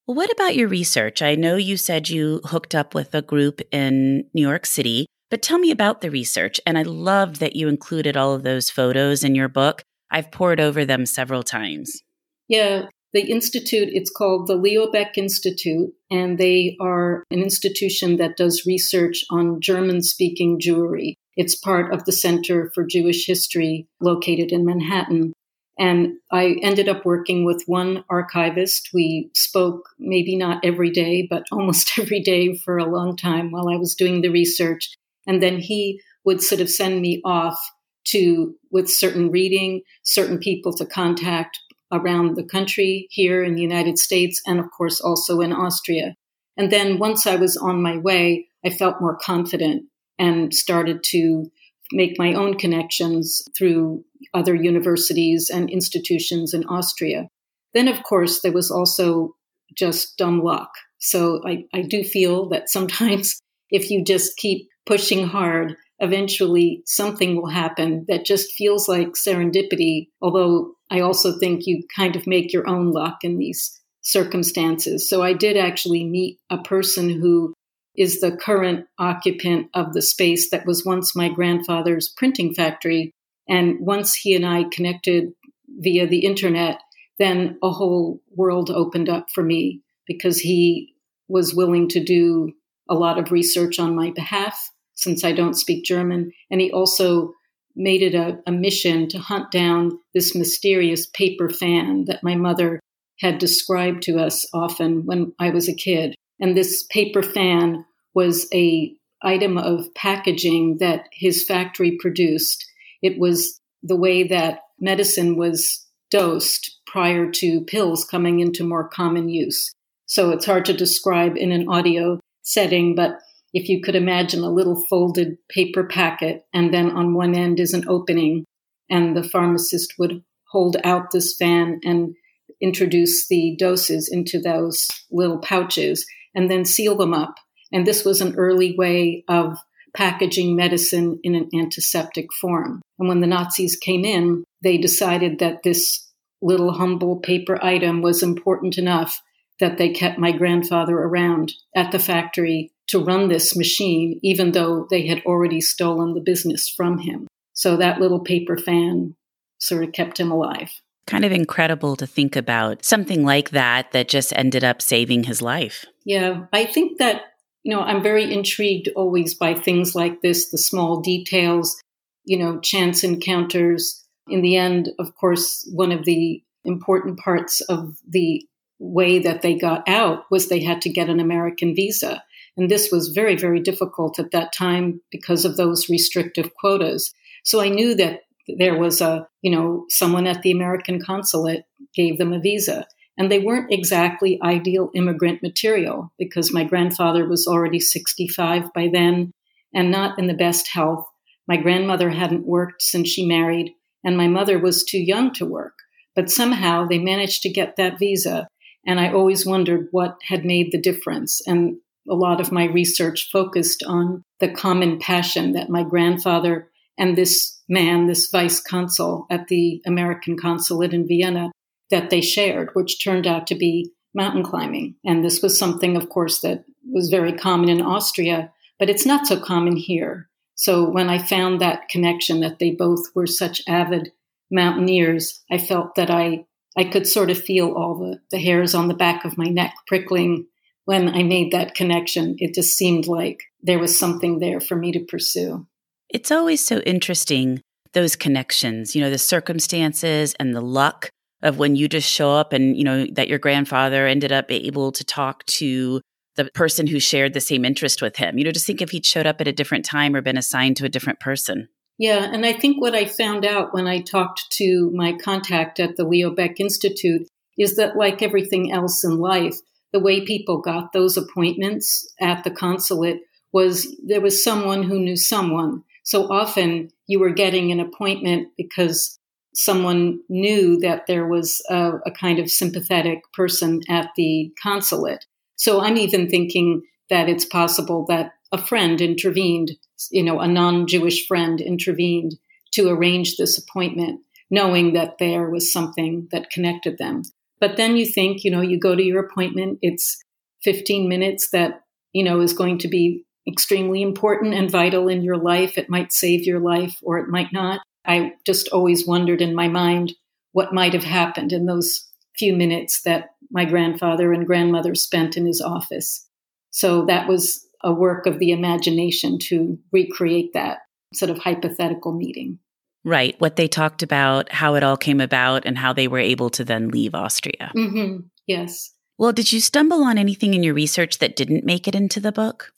Well, 0.07 0.16
what 0.16 0.31
about 0.31 0.57
your 0.57 0.69
research? 0.69 1.23
I 1.23 1.37
know 1.37 1.57
you 1.57 1.76
said 1.76 2.09
you 2.09 2.40
hooked 2.45 2.75
up 2.75 2.95
with 2.95 3.14
a 3.14 3.23
group 3.23 3.61
in 3.71 4.25
New 4.35 4.43
York 4.43 4.66
City, 4.66 5.07
but 5.30 5.42
tell 5.42 5.59
me 5.59 5.71
about 5.71 6.00
the 6.00 6.11
research. 6.11 6.61
And 6.66 6.78
I 6.78 6.83
love 6.83 7.38
that 7.38 7.56
you 7.56 7.68
included 7.68 8.16
all 8.16 8.35
of 8.35 8.42
those 8.42 8.71
photos 8.71 9.25
in 9.25 9.35
your 9.35 9.49
book. 9.49 9.83
I've 10.11 10.30
pored 10.30 10.61
over 10.61 10.85
them 10.85 11.06
several 11.06 11.42
times. 11.42 12.02
Yeah, 12.49 12.87
the 13.16 13.30
institute 13.30 13.88
it's 13.92 14.11
called 14.11 14.47
the 14.47 14.56
leo 14.56 14.90
baeck 14.92 15.16
institute 15.16 15.90
and 16.11 16.37
they 16.37 16.76
are 16.80 17.25
an 17.30 17.40
institution 17.40 18.18
that 18.18 18.37
does 18.37 18.66
research 18.66 19.25
on 19.30 19.59
german 19.61 20.02
speaking 20.02 20.61
jewry 20.61 21.14
it's 21.35 21.54
part 21.54 21.95
of 21.95 22.04
the 22.04 22.12
center 22.12 22.71
for 22.75 22.85
jewish 22.85 23.26
history 23.26 23.87
located 24.00 24.52
in 24.52 24.66
manhattan 24.66 25.33
and 25.78 26.12
i 26.30 26.56
ended 26.62 26.90
up 26.90 27.06
working 27.06 27.47
with 27.47 27.62
one 27.66 28.04
archivist 28.11 28.90
we 28.92 29.30
spoke 29.35 29.88
maybe 29.99 30.37
not 30.37 30.62
every 30.62 30.90
day 30.90 31.26
but 31.30 31.45
almost 31.52 31.99
every 31.99 32.21
day 32.21 32.54
for 32.54 32.76
a 32.76 32.90
long 32.90 33.16
time 33.16 33.50
while 33.50 33.68
i 33.68 33.76
was 33.76 33.95
doing 33.95 34.21
the 34.21 34.28
research 34.28 34.95
and 35.26 35.42
then 35.42 35.59
he 35.59 36.00
would 36.25 36.42
sort 36.42 36.61
of 36.61 36.71
send 36.71 37.00
me 37.00 37.21
off 37.25 37.59
to 38.04 38.54
with 38.71 38.88
certain 38.88 39.30
reading 39.30 39.83
certain 40.02 40.38
people 40.38 40.73
to 40.73 40.87
contact 40.87 41.59
around 41.92 42.37
the 42.37 42.45
country 42.45 43.06
here 43.11 43.42
in 43.42 43.54
the 43.54 43.62
United 43.62 43.99
States 43.99 44.40
and, 44.47 44.59
of 44.59 44.66
course, 44.76 45.00
also 45.00 45.40
in 45.40 45.52
Austria. 45.52 46.16
And 46.56 46.73
then 46.73 46.99
once 46.99 47.26
I 47.26 47.37
was 47.37 47.56
on 47.56 47.83
my 47.83 47.99
way, 47.99 48.49
I 48.64 48.71
felt 48.71 49.00
more 49.00 49.16
confident 49.16 49.85
and 50.18 50.52
started 50.52 51.04
to 51.11 51.50
make 51.92 52.18
my 52.18 52.35
own 52.35 52.54
connections 52.54 53.42
through 53.56 54.04
other 54.35 54.54
universities 54.54 55.50
and 55.50 55.71
institutions 55.71 56.52
in 56.52 56.64
Austria. 56.64 57.28
Then, 57.75 57.87
of 57.87 58.02
course, 58.02 58.40
there 58.40 58.52
was 58.52 58.71
also 58.71 59.37
just 59.76 60.16
dumb 60.16 60.42
luck. 60.42 60.71
So 60.99 61.40
I, 61.47 61.64
I 61.73 61.83
do 61.83 62.02
feel 62.02 62.49
that 62.49 62.71
sometimes 62.71 63.40
if 63.71 63.90
you 63.90 64.04
just 64.04 64.37
keep 64.37 64.68
pushing 64.87 65.26
hard, 65.26 65.76
eventually 65.99 66.83
something 66.87 67.37
will 67.37 67.49
happen 67.49 68.05
that 68.09 68.25
just 68.25 68.52
feels 68.52 68.88
like 68.88 69.09
serendipity. 69.14 70.09
Although 70.23 70.73
I 70.90 71.00
also 71.00 71.38
think 71.38 71.66
you 71.66 71.83
kind 71.95 72.16
of 72.16 72.26
make 72.26 72.52
your 72.52 72.69
own 72.69 72.93
luck 72.93 73.19
in 73.23 73.38
these 73.38 73.81
circumstances. 74.02 75.09
So 75.09 75.23
I 75.23 75.33
did 75.33 75.57
actually 75.57 76.05
meet 76.05 76.38
a 76.49 76.59
person 76.59 77.11
who 77.11 77.55
is 77.97 78.21
the 78.21 78.37
current 78.37 78.87
occupant 78.99 79.69
of 79.75 79.93
the 79.93 80.02
space 80.02 80.50
that 80.50 80.66
was 80.66 80.85
once 80.85 81.16
my 81.16 81.28
grandfather's 81.28 82.09
printing 82.16 82.55
factory. 82.55 83.11
And 83.49 83.81
once 83.81 84.14
he 84.14 84.35
and 84.35 84.47
I 84.47 84.64
connected 84.71 85.33
via 85.69 86.07
the 86.07 86.25
internet, 86.25 86.78
then 87.19 87.59
a 87.62 87.71
whole 87.71 88.21
world 88.31 88.71
opened 88.71 89.09
up 89.09 89.28
for 89.35 89.43
me 89.43 89.81
because 90.07 90.38
he 90.38 90.95
was 91.28 91.55
willing 91.55 91.88
to 91.88 92.05
do 92.05 92.52
a 92.88 92.95
lot 92.95 93.19
of 93.19 93.33
research 93.33 93.81
on 93.81 93.97
my 93.97 94.11
behalf 94.11 94.71
since 94.97 95.25
I 95.25 95.33
don't 95.33 95.55
speak 95.55 95.85
German. 95.85 96.33
And 96.50 96.61
he 96.61 96.73
also 96.73 97.33
made 97.76 98.03
it 98.03 98.15
a, 98.15 98.38
a 98.47 98.53
mission 98.53 99.09
to 99.11 99.19
hunt 99.19 99.50
down 99.50 99.99
this 100.15 100.35
mysterious 100.35 101.07
paper 101.07 101.49
fan 101.49 102.07
that 102.07 102.25
my 102.25 102.35
mother 102.35 102.81
had 103.21 103.38
described 103.38 104.03
to 104.03 104.19
us 104.19 104.47
often 104.53 105.07
when 105.07 105.33
I 105.38 105.50
was 105.50 105.69
a 105.69 105.75
kid. 105.75 106.15
And 106.41 106.57
this 106.57 106.85
paper 106.85 107.23
fan 107.23 107.85
was 108.15 108.49
a 108.53 108.95
item 109.23 109.57
of 109.59 109.95
packaging 109.95 110.79
that 110.79 111.07
his 111.12 111.45
factory 111.45 111.97
produced. 112.00 112.65
It 113.03 113.19
was 113.19 113.61
the 113.83 113.97
way 113.97 114.25
that 114.25 114.61
medicine 114.79 115.37
was 115.37 115.87
dosed 116.11 116.79
prior 116.87 117.31
to 117.31 117.62
pills 117.62 118.05
coming 118.05 118.41
into 118.41 118.65
more 118.65 118.88
common 118.88 119.29
use. 119.29 119.73
So 120.07 120.31
it's 120.31 120.47
hard 120.47 120.65
to 120.67 120.73
describe 120.73 121.37
in 121.37 121.53
an 121.53 121.69
audio 121.69 122.21
setting, 122.43 122.95
but 122.95 123.19
if 123.57 123.71
you 123.71 123.81
could 123.81 123.97
imagine 123.97 124.45
a 124.45 124.53
little 124.53 124.85
folded 124.91 125.39
paper 125.49 125.83
packet, 125.83 126.45
and 126.53 126.75
then 126.75 126.91
on 126.91 127.15
one 127.15 127.35
end 127.35 127.59
is 127.59 127.73
an 127.73 127.89
opening, 127.89 128.45
and 128.91 129.17
the 129.17 129.23
pharmacist 129.23 129.95
would 129.99 130.23
hold 130.51 130.77
out 130.85 131.11
this 131.11 131.35
fan 131.39 131.81
and 131.83 132.15
introduce 132.61 133.29
the 133.29 133.57
doses 133.59 134.11
into 134.13 134.39
those 134.39 134.87
little 135.11 135.39
pouches 135.39 136.05
and 136.35 136.51
then 136.51 136.67
seal 136.67 136.99
them 136.99 137.15
up. 137.15 137.37
And 137.73 137.87
this 137.87 138.05
was 138.05 138.21
an 138.21 138.37
early 138.37 138.77
way 138.77 139.25
of 139.27 139.57
packaging 139.97 140.55
medicine 140.55 141.19
in 141.23 141.35
an 141.35 141.49
antiseptic 141.55 142.27
form. 142.35 142.83
And 142.99 143.09
when 143.09 143.23
the 143.23 143.27
Nazis 143.27 143.75
came 143.77 144.05
in, 144.05 144.45
they 144.63 144.77
decided 144.77 145.39
that 145.39 145.63
this 145.63 146.07
little 146.43 146.73
humble 146.73 147.21
paper 147.21 147.59
item 147.65 148.03
was 148.03 148.23
important 148.23 148.77
enough 148.77 149.19
that 149.61 149.79
they 149.79 149.89
kept 149.89 150.19
my 150.19 150.33
grandfather 150.33 150.95
around 150.95 151.55
at 151.75 151.91
the 151.91 151.99
factory 151.99 152.71
to 152.88 153.02
run 153.02 153.28
this 153.28 153.57
machine, 153.57 154.21
even 154.23 154.52
though 154.52 154.87
they 154.90 155.07
had 155.07 155.23
already 155.26 155.61
stolen 155.61 156.14
the 156.14 156.21
business 156.21 156.69
from 156.69 156.99
him. 156.99 157.26
So 157.52 157.76
that 157.76 158.00
little 158.00 158.21
paper 158.21 158.57
fan 158.57 159.14
sort 159.59 159.85
of 159.85 159.93
kept 159.93 160.21
him 160.21 160.31
alive. 160.31 160.71
Kind 161.07 161.25
of 161.25 161.33
incredible 161.33 161.97
to 161.97 162.07
think 162.07 162.37
about 162.37 162.85
something 162.85 163.25
like 163.25 163.50
that 163.50 163.93
that 163.93 164.09
just 164.09 164.33
ended 164.37 164.64
up 164.64 164.83
saving 164.83 165.25
his 165.25 165.40
life. 165.40 165.85
Yeah, 166.05 166.47
I 166.52 166.64
think 166.64 166.99
that, 166.99 167.23
you 167.62 167.75
know, 167.75 167.81
I'm 167.81 168.02
very 168.02 168.33
intrigued 168.33 168.88
always 168.95 169.35
by 169.35 169.55
things 169.55 169.95
like 169.95 170.21
this, 170.21 170.50
the 170.50 170.59
small 170.59 171.00
details, 171.00 171.81
you 172.25 172.37
know, 172.37 172.61
chance 172.61 173.05
encounters. 173.05 174.05
In 174.28 174.43
the 174.43 174.57
end, 174.57 174.90
of 174.99 175.14
course, 175.14 175.69
one 175.73 175.93
of 175.93 176.05
the 176.05 176.43
important 176.64 177.19
parts 177.19 177.61
of 177.62 177.97
the 178.09 178.45
way 178.78 179.21
that 179.21 179.43
they 179.43 179.55
got 179.55 179.88
out 179.88 180.25
was 180.31 180.49
they 180.49 180.62
had 180.62 180.83
to 180.83 180.90
get 180.90 181.09
an 181.09 181.21
American 181.21 181.75
visa. 181.75 182.23
And 182.57 182.71
this 182.71 182.91
was 182.91 183.09
very, 183.09 183.37
very 183.37 183.61
difficult 183.61 184.19
at 184.19 184.31
that 184.31 184.53
time 184.53 185.01
because 185.11 185.45
of 185.45 185.57
those 185.57 185.89
restrictive 185.89 186.55
quotas. 186.55 187.13
So 187.45 187.61
I 187.61 187.69
knew 187.69 187.95
that 187.97 188.21
there 188.59 188.79
was 188.79 189.01
a, 189.01 189.27
you 189.43 189.51
know, 189.51 189.85
someone 189.89 190.27
at 190.27 190.43
the 190.43 190.53
American 190.53 191.01
consulate 191.01 191.65
gave 191.95 192.19
them 192.19 192.33
a 192.33 192.41
visa. 192.41 192.87
And 193.19 193.31
they 193.31 193.39
weren't 193.39 193.73
exactly 193.73 194.39
ideal 194.43 194.91
immigrant 194.95 195.43
material 195.43 196.13
because 196.19 196.53
my 196.53 196.65
grandfather 196.65 197.27
was 197.27 197.47
already 197.47 197.81
65 197.81 198.73
by 198.75 198.89
then 198.93 199.33
and 199.75 199.91
not 199.91 200.19
in 200.19 200.27
the 200.27 200.35
best 200.35 200.69
health. 200.69 201.07
My 201.49 201.57
grandmother 201.57 202.11
hadn't 202.11 202.47
worked 202.47 202.83
since 202.83 203.09
she 203.09 203.27
married, 203.27 203.73
and 204.05 204.17
my 204.17 204.29
mother 204.29 204.59
was 204.59 204.85
too 204.85 204.99
young 204.99 205.33
to 205.35 205.47
work. 205.47 205.75
But 206.15 206.31
somehow 206.31 206.87
they 206.87 206.99
managed 206.99 207.43
to 207.43 207.53
get 207.53 207.77
that 207.77 207.99
visa. 207.99 208.49
And 208.87 209.01
I 209.01 209.13
always 209.13 209.45
wondered 209.47 209.89
what 209.91 210.17
had 210.23 210.45
made 210.45 210.73
the 210.73 210.81
difference. 210.81 211.41
And 211.47 211.77
a 212.09 212.15
lot 212.15 212.41
of 212.41 212.53
my 212.53 212.65
research 212.65 213.31
focused 213.31 213.83
on 213.87 214.23
the 214.41 214.49
common 214.49 214.99
passion 214.99 215.53
that 215.53 215.71
my 215.71 215.83
grandfather 215.83 216.71
and 216.99 217.17
this 217.17 217.61
man, 217.69 218.07
this 218.07 218.29
vice 218.31 218.61
consul 218.61 219.27
at 219.31 219.49
the 219.49 219.83
American 219.87 220.37
consulate 220.37 220.95
in 220.95 221.07
Vienna, 221.07 221.51
that 221.91 222.11
they 222.11 222.21
shared, 222.21 222.71
which 222.75 223.03
turned 223.03 223.27
out 223.27 223.47
to 223.47 223.55
be 223.55 223.91
mountain 224.15 224.43
climbing. 224.43 224.97
And 225.05 225.25
this 225.25 225.43
was 225.43 225.59
something, 225.59 225.97
of 225.97 226.09
course, 226.09 226.41
that 226.41 226.65
was 226.91 227.11
very 227.11 227.33
common 227.33 227.69
in 227.69 227.83
Austria, 227.83 228.53
but 228.79 228.89
it's 228.89 229.07
not 229.07 229.27
so 229.27 229.39
common 229.39 229.77
here. 229.77 230.29
So 230.55 230.89
when 230.89 231.11
I 231.11 231.19
found 231.19 231.61
that 231.61 231.89
connection 231.89 232.41
that 232.41 232.59
they 232.59 232.71
both 232.71 233.05
were 233.15 233.27
such 233.27 233.63
avid 233.69 234.13
mountaineers, 234.51 235.43
I 235.51 235.59
felt 235.59 235.97
that 235.97 236.11
I, 236.11 236.47
I 236.77 236.85
could 236.85 237.07
sort 237.07 237.31
of 237.31 237.39
feel 237.39 237.73
all 237.73 237.95
the, 237.95 238.21
the 238.31 238.39
hairs 238.39 238.75
on 238.75 238.89
the 238.89 238.95
back 238.95 239.25
of 239.25 239.37
my 239.37 239.47
neck 239.47 239.75
prickling 239.87 240.47
when 240.87 241.09
I 241.09 241.23
made 241.23 241.52
that 241.52 241.75
connection. 241.75 242.37
It 242.38 242.55
just 242.55 242.76
seemed 242.76 243.07
like 243.07 243.43
there 243.62 243.78
was 243.78 243.99
something 243.99 244.38
there 244.38 244.61
for 244.61 244.76
me 244.76 244.93
to 244.93 245.00
pursue. 245.00 245.66
It's 246.09 246.33
always 246.33 246.64
so 246.64 246.78
interesting, 246.78 247.61
those 247.93 248.16
connections, 248.16 248.95
you 248.95 249.02
know, 249.02 249.11
the 249.11 249.19
circumstances 249.19 250.35
and 250.40 250.55
the 250.55 250.61
luck 250.62 251.11
of 251.43 251.59
when 251.59 251.76
you 251.76 251.88
just 251.88 252.11
show 252.11 252.31
up 252.31 252.52
and, 252.52 252.76
you 252.76 252.85
know, 252.85 253.07
that 253.12 253.28
your 253.28 253.38
grandfather 253.38 254.07
ended 254.07 254.33
up 254.33 254.50
able 254.50 254.93
to 254.93 255.05
talk 255.05 255.45
to 255.47 256.00
the 256.37 256.47
person 256.55 256.87
who 256.87 257.00
shared 257.00 257.35
the 257.35 257.40
same 257.40 257.64
interest 257.64 258.00
with 258.00 258.16
him. 258.16 258.38
You 258.38 258.45
know, 258.45 258.52
just 258.52 258.66
think 258.66 258.81
if 258.81 258.90
he'd 258.90 259.05
showed 259.05 259.26
up 259.26 259.40
at 259.40 259.49
a 259.49 259.52
different 259.52 259.85
time 259.85 260.14
or 260.14 260.23
been 260.23 260.38
assigned 260.38 260.76
to 260.78 260.85
a 260.85 260.88
different 260.88 261.19
person. 261.19 261.69
Yeah, 261.99 262.31
and 262.31 262.45
I 262.45 262.52
think 262.52 262.81
what 262.81 262.95
I 262.95 263.07
found 263.07 263.45
out 263.47 263.73
when 263.73 263.87
I 263.87 264.02
talked 264.02 264.50
to 264.52 264.90
my 264.95 265.14
contact 265.14 265.81
at 265.81 265.97
the 265.97 266.05
Leo 266.05 266.31
Baeck 266.31 266.61
Institute 266.61 267.26
is 267.59 267.76
that, 267.76 267.97
like 267.97 268.21
everything 268.21 268.71
else 268.71 269.02
in 269.02 269.19
life, 269.19 269.57
the 269.97 270.03
way 270.03 270.21
people 270.21 270.59
got 270.59 270.93
those 270.93 271.17
appointments 271.17 272.07
at 272.21 272.45
the 272.45 272.50
consulate 272.50 273.23
was 273.50 273.97
there 274.05 274.21
was 274.21 274.45
someone 274.45 274.83
who 274.83 275.00
knew 275.00 275.17
someone. 275.17 275.83
So 276.05 276.31
often 276.31 276.91
you 277.07 277.19
were 277.19 277.31
getting 277.31 277.73
an 277.73 277.81
appointment 277.81 278.49
because 278.59 279.19
someone 279.55 280.21
knew 280.29 280.79
that 280.81 281.07
there 281.07 281.26
was 281.26 281.62
a, 281.71 281.93
a 282.05 282.11
kind 282.11 282.38
of 282.38 282.50
sympathetic 282.50 283.23
person 283.33 283.81
at 283.88 284.11
the 284.19 284.53
consulate. 284.62 285.25
So 285.57 285.81
I'm 285.81 285.97
even 285.97 286.29
thinking 286.29 286.83
that 287.09 287.31
it's 287.31 287.47
possible 287.47 288.05
that 288.11 288.33
a 288.53 288.59
friend 288.59 289.00
intervened, 289.00 289.71
you 290.11 290.23
know, 290.23 290.41
a 290.41 290.47
non 290.47 290.87
Jewish 290.87 291.26
friend 291.26 291.59
intervened 291.59 292.35
to 292.73 292.91
arrange 292.91 293.38
this 293.38 293.57
appointment, 293.57 294.21
knowing 294.50 294.93
that 294.93 295.17
there 295.19 295.49
was 295.49 295.73
something 295.73 296.29
that 296.33 296.50
connected 296.50 296.99
them. 296.99 297.23
But 297.61 297.77
then 297.77 297.97
you 297.97 298.07
think, 298.07 298.45
you 298.45 298.51
know, 298.51 298.61
you 298.61 298.79
go 298.79 298.95
to 298.95 299.03
your 299.03 299.25
appointment, 299.25 299.79
it's 299.83 300.23
15 300.63 301.09
minutes 301.09 301.51
that, 301.51 301.83
you 302.13 302.25
know, 302.25 302.41
is 302.41 302.53
going 302.53 302.79
to 302.79 302.89
be 302.89 303.25
extremely 303.49 304.03
important 304.03 304.55
and 304.55 304.71
vital 304.71 305.09
in 305.09 305.23
your 305.23 305.37
life. 305.37 305.79
It 305.79 305.89
might 305.89 306.13
save 306.13 306.45
your 306.45 306.61
life 306.61 306.97
or 307.03 307.19
it 307.19 307.29
might 307.29 307.53
not. 307.53 307.81
I 308.05 308.33
just 308.45 308.69
always 308.69 309.07
wondered 309.07 309.41
in 309.41 309.55
my 309.55 309.69
mind 309.69 310.15
what 310.53 310.75
might 310.75 310.93
have 310.93 311.05
happened 311.05 311.53
in 311.53 311.67
those 311.67 312.09
few 312.37 312.55
minutes 312.55 313.03
that 313.03 313.31
my 313.51 313.65
grandfather 313.65 314.33
and 314.33 314.47
grandmother 314.47 314.95
spent 314.95 315.37
in 315.37 315.47
his 315.47 315.61
office. 315.61 316.27
So 316.71 317.07
that 317.07 317.29
was 317.29 317.67
a 317.83 317.93
work 317.93 318.27
of 318.27 318.39
the 318.39 318.51
imagination 318.51 319.39
to 319.39 319.79
recreate 319.93 320.53
that 320.55 320.79
sort 321.15 321.31
of 321.31 321.39
hypothetical 321.39 322.12
meeting. 322.12 322.59
Right. 323.07 323.40
What 323.40 323.55
they 323.55 323.69
talked 323.69 324.03
about, 324.03 324.51
how 324.51 324.75
it 324.75 324.83
all 324.83 324.97
came 324.97 325.21
about, 325.21 325.64
and 325.64 325.79
how 325.79 325.92
they 325.92 326.09
were 326.09 326.19
able 326.19 326.51
to 326.51 326.64
then 326.64 326.88
leave 326.88 327.14
Austria. 327.14 327.71
Mm-hmm. 327.75 328.27
Yes. 328.49 328.92
Well, 329.16 329.33
did 329.33 329.53
you 329.53 329.61
stumble 329.61 330.03
on 330.03 330.19
anything 330.19 330.55
in 330.55 330.64
your 330.64 330.75
research 330.75 331.19
that 331.19 331.37
didn't 331.37 331.64
make 331.64 331.87
it 331.87 331.95
into 331.95 332.19
the 332.19 332.33
book? 332.33 332.73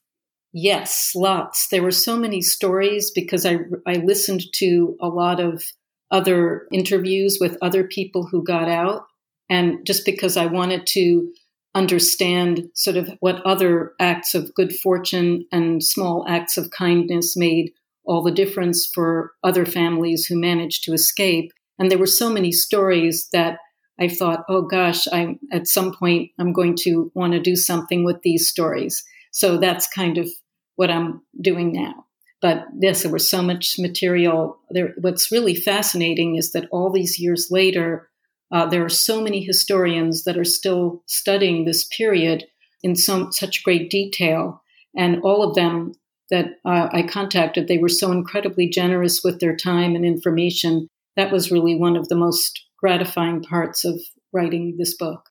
Yes, 0.53 1.13
lots. 1.15 1.69
There 1.69 1.83
were 1.83 1.91
so 1.91 2.19
many 2.19 2.43
stories 2.43 3.11
because 3.11 3.47
I, 3.47 3.61
I 3.87 3.95
listened 3.95 4.43
to 4.57 4.99
a 5.01 5.09
lot 5.09 5.41
of 5.41 5.65
other 6.11 6.69
interviews 6.73 7.39
with 7.41 7.57
other 7.63 7.85
people 7.85 8.27
who 8.27 8.45
got 8.45 8.69
out. 8.69 9.07
And 9.49 9.87
just 9.87 10.05
because 10.05 10.37
I 10.37 10.45
wanted 10.45 10.87
to 10.89 11.33
understand 11.75 12.69
sort 12.75 12.99
of 12.99 13.11
what 13.21 13.41
other 13.47 13.93
acts 13.99 14.35
of 14.35 14.55
good 14.55 14.75
fortune 14.75 15.47
and 15.51 15.83
small 15.83 16.27
acts 16.29 16.59
of 16.59 16.71
kindness 16.71 17.35
made 17.35 17.73
all 18.09 18.23
the 18.23 18.33
difference 18.33 18.91
for 18.93 19.33
other 19.45 19.67
families 19.67 20.27
who 20.27 20.41
managed 20.41 20.83
to 20.85 20.93
escape. 20.93 21.53
And 21.79 21.91
there 21.91 21.99
were 21.99 22.07
so 22.07 22.31
many 22.31 22.51
stories 22.51 23.29
that 23.33 23.59
I 24.01 24.09
thought, 24.09 24.45
oh 24.49 24.63
gosh, 24.63 25.07
I'm 25.13 25.39
at 25.53 25.69
some 25.69 25.93
point 25.93 26.31
I'm 26.39 26.53
going 26.53 26.75
to 26.81 27.13
want 27.15 27.35
to 27.35 27.41
do 27.41 27.55
something 27.55 28.05
with 28.05 28.23
these 28.23 28.49
stories. 28.49 29.05
So 29.33 29.59
that's 29.59 29.87
kind 29.89 30.19
of 30.19 30.29
what 30.77 30.91
I'm 30.91 31.21
doing 31.41 31.73
now. 31.73 32.07
But 32.41 32.65
yes, 32.81 33.03
there 33.03 33.13
was 33.13 33.29
so 33.29 33.43
much 33.43 33.77
material. 33.79 34.59
There, 34.71 34.95
what's 35.01 35.33
really 35.33 35.55
fascinating 35.55 36.37
is 36.37 36.53
that 36.53 36.69
all 36.71 36.91
these 36.91 37.19
years 37.19 37.49
later, 37.51 38.09
uh, 38.53 38.67
there 38.67 38.85
are 38.85 38.89
so 38.89 39.21
many 39.21 39.45
historians 39.45 40.25
that 40.25 40.39
are 40.39 40.45
still 40.45 41.03
studying 41.07 41.65
this 41.65 41.85
period 41.85 42.47
in 42.83 42.95
some 42.95 43.33
such 43.33 43.65
great 43.65 43.91
detail, 43.91 44.63
and 44.97 45.21
all 45.23 45.43
of 45.43 45.57
them 45.57 45.93
that 46.31 46.59
uh, 46.65 46.89
I 46.93 47.03
contacted, 47.03 47.69
they 47.69 47.79
were 47.79 47.89
so 47.89 48.13
incredibly 48.13 48.69
generous 48.69 49.23
with 49.25 49.41
their 49.41 49.57
time 49.57 49.95
and 49.95 50.05
information. 50.05 50.89
That 51.17 51.33
was 51.33 51.51
really 51.51 51.75
one 51.75 51.97
of 51.97 52.09
the 52.09 52.17
most 52.17 52.65
gratifying 52.79 53.43
parts 53.43 53.85
of 53.85 54.01
writing 54.33 54.77
this 54.79 54.97
book. 54.97 55.29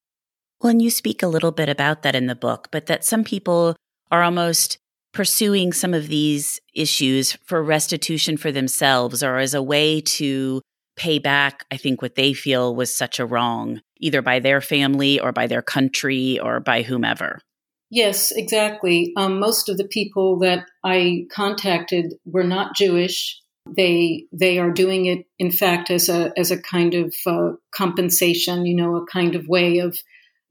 Well, 0.61 0.71
and 0.71 0.81
you 0.81 0.89
speak 0.89 1.21
a 1.21 1.27
little 1.27 1.51
bit 1.51 1.69
about 1.69 2.01
that 2.01 2.15
in 2.15 2.27
the 2.27 2.35
book, 2.35 2.69
but 2.71 2.87
that 2.87 3.05
some 3.05 3.23
people 3.23 3.75
are 4.11 4.23
almost 4.23 4.77
pursuing 5.13 5.71
some 5.71 5.93
of 5.93 6.07
these 6.07 6.59
issues 6.73 7.33
for 7.45 7.63
restitution 7.63 8.37
for 8.37 8.51
themselves 8.51 9.23
or 9.23 9.37
as 9.37 9.53
a 9.53 9.63
way 9.63 10.01
to 10.01 10.61
pay 10.95 11.19
back, 11.19 11.65
I 11.71 11.77
think, 11.77 12.01
what 12.01 12.15
they 12.15 12.33
feel 12.33 12.75
was 12.75 12.95
such 12.95 13.19
a 13.19 13.25
wrong, 13.25 13.81
either 13.99 14.21
by 14.21 14.39
their 14.39 14.61
family 14.61 15.19
or 15.19 15.31
by 15.31 15.47
their 15.47 15.61
country 15.61 16.39
or 16.39 16.59
by 16.59 16.81
whomever. 16.81 17.39
Yes, 17.89 18.31
exactly. 18.31 19.13
Um, 19.15 19.39
most 19.39 19.69
of 19.69 19.77
the 19.77 19.87
people 19.87 20.39
that 20.39 20.65
I 20.83 21.25
contacted 21.31 22.15
were 22.25 22.43
not 22.43 22.75
Jewish. 22.75 23.41
They 23.65 24.25
they 24.31 24.59
are 24.59 24.71
doing 24.71 25.05
it, 25.05 25.25
in 25.39 25.51
fact, 25.51 25.89
as 25.89 26.09
a 26.09 26.31
as 26.37 26.51
a 26.51 26.61
kind 26.61 26.93
of 26.93 27.13
uh, 27.25 27.51
compensation. 27.71 28.65
You 28.65 28.75
know, 28.75 28.95
a 28.97 29.05
kind 29.05 29.35
of 29.35 29.47
way 29.47 29.79
of 29.79 29.97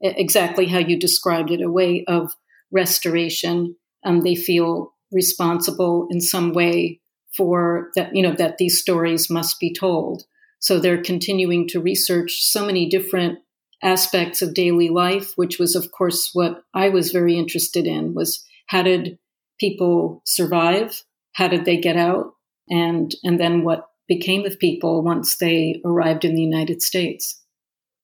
exactly 0.01 0.65
how 0.67 0.79
you 0.79 0.97
described 0.99 1.51
it, 1.51 1.61
a 1.61 1.69
way 1.71 2.03
of 2.07 2.31
restoration. 2.71 3.75
Um, 4.03 4.21
they 4.21 4.35
feel 4.35 4.93
responsible 5.11 6.07
in 6.09 6.21
some 6.21 6.53
way 6.53 7.01
for 7.35 7.89
that. 7.95 8.15
You 8.15 8.23
know 8.23 8.33
that 8.33 8.57
these 8.57 8.79
stories 8.79 9.29
must 9.29 9.59
be 9.59 9.73
told. 9.73 10.23
So 10.59 10.79
they're 10.79 11.01
continuing 11.03 11.67
to 11.69 11.79
research 11.79 12.41
so 12.41 12.65
many 12.65 12.89
different 12.89 13.39
aspects 13.83 14.41
of 14.41 14.53
daily 14.53 14.89
life, 14.89 15.33
which 15.35 15.59
was, 15.59 15.75
of 15.75 15.91
course, 15.91 16.31
what 16.33 16.63
I 16.73 16.89
was 16.89 17.11
very 17.11 17.37
interested 17.37 17.85
in 17.85 18.13
was 18.13 18.43
how 18.67 18.83
did 18.83 19.17
people 19.59 20.21
survive? 20.25 21.03
How 21.33 21.47
did 21.47 21.65
they 21.65 21.77
get 21.77 21.95
out? 21.95 22.33
And, 22.69 23.13
and 23.23 23.39
then 23.39 23.63
what 23.63 23.87
became 24.07 24.45
of 24.45 24.59
people 24.59 25.03
once 25.03 25.37
they 25.37 25.81
arrived 25.85 26.25
in 26.25 26.35
the 26.35 26.41
United 26.41 26.81
States. 26.81 27.41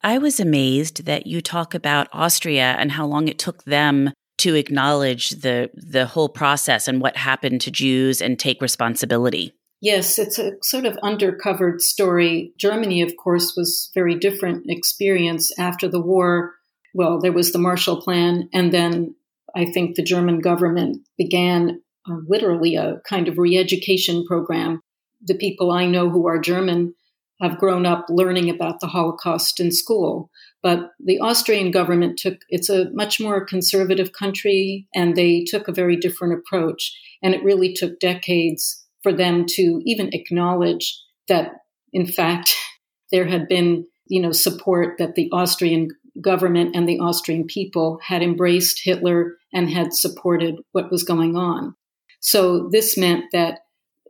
I 0.03 0.17
was 0.17 0.39
amazed 0.39 1.05
that 1.05 1.27
you 1.27 1.41
talk 1.41 1.73
about 1.73 2.09
Austria 2.11 2.75
and 2.77 2.91
how 2.91 3.05
long 3.05 3.27
it 3.27 3.39
took 3.39 3.63
them 3.63 4.11
to 4.39 4.55
acknowledge 4.55 5.29
the 5.29 5.69
the 5.73 6.05
whole 6.05 6.27
process 6.27 6.87
and 6.87 6.99
what 6.99 7.15
happened 7.15 7.61
to 7.61 7.71
Jews 7.71 8.21
and 8.21 8.37
take 8.37 8.61
responsibility. 8.61 9.53
Yes, 9.83 10.17
it's 10.17 10.39
a 10.39 10.53
sort 10.61 10.85
of 10.85 10.95
undercovered 11.03 11.81
story. 11.81 12.53
Germany, 12.57 13.01
of 13.01 13.17
course, 13.17 13.53
was 13.57 13.91
very 13.93 14.15
different 14.15 14.63
experience 14.69 15.51
after 15.59 15.89
the 15.89 15.99
war. 15.99 16.53
Well, 16.93 17.19
there 17.19 17.33
was 17.33 17.51
the 17.51 17.59
Marshall 17.59 18.01
Plan, 18.01 18.47
and 18.53 18.73
then 18.73 19.15
I 19.53 19.65
think 19.65 19.97
the 19.97 20.01
German 20.01 20.39
government 20.39 21.05
began 21.17 21.81
uh, 22.09 22.15
literally 22.25 22.77
a 22.77 23.01
kind 23.05 23.27
of 23.27 23.37
re-education 23.37 24.25
program. 24.25 24.81
The 25.21 25.35
people 25.35 25.69
I 25.69 25.85
know 25.85 26.09
who 26.09 26.27
are 26.27 26.39
German 26.39 26.95
have 27.41 27.59
grown 27.59 27.85
up 27.85 28.05
learning 28.07 28.49
about 28.49 28.79
the 28.79 28.87
Holocaust 28.87 29.59
in 29.59 29.69
school. 29.69 30.29
But 30.61 30.91
the 30.97 31.19
Austrian 31.19 31.71
government 31.71 32.17
took, 32.17 32.37
it's 32.47 32.69
a 32.69 32.89
much 32.91 33.19
more 33.19 33.43
conservative 33.43 34.13
country, 34.13 34.87
and 34.95 35.17
they 35.17 35.43
took 35.43 35.67
a 35.67 35.73
very 35.73 35.97
different 35.97 36.39
approach. 36.39 36.97
And 37.21 37.33
it 37.35 37.43
really 37.43 37.73
took 37.73 37.99
decades 37.99 38.82
for 39.03 39.13
them 39.13 39.45
to 39.49 39.81
even 39.85 40.09
acknowledge 40.13 40.99
that, 41.27 41.51
in 41.91 42.07
fact, 42.07 42.55
there 43.11 43.25
had 43.25 43.47
been, 43.47 43.85
you 44.07 44.21
know, 44.21 44.31
support 44.31 44.97
that 44.97 45.15
the 45.15 45.29
Austrian 45.31 45.89
government 46.21 46.75
and 46.75 46.87
the 46.87 46.99
Austrian 46.99 47.45
people 47.45 47.99
had 48.03 48.21
embraced 48.23 48.81
Hitler 48.83 49.35
and 49.51 49.69
had 49.69 49.93
supported 49.93 50.55
what 50.71 50.91
was 50.91 51.03
going 51.03 51.35
on. 51.35 51.75
So 52.19 52.69
this 52.71 52.97
meant 52.97 53.25
that 53.33 53.59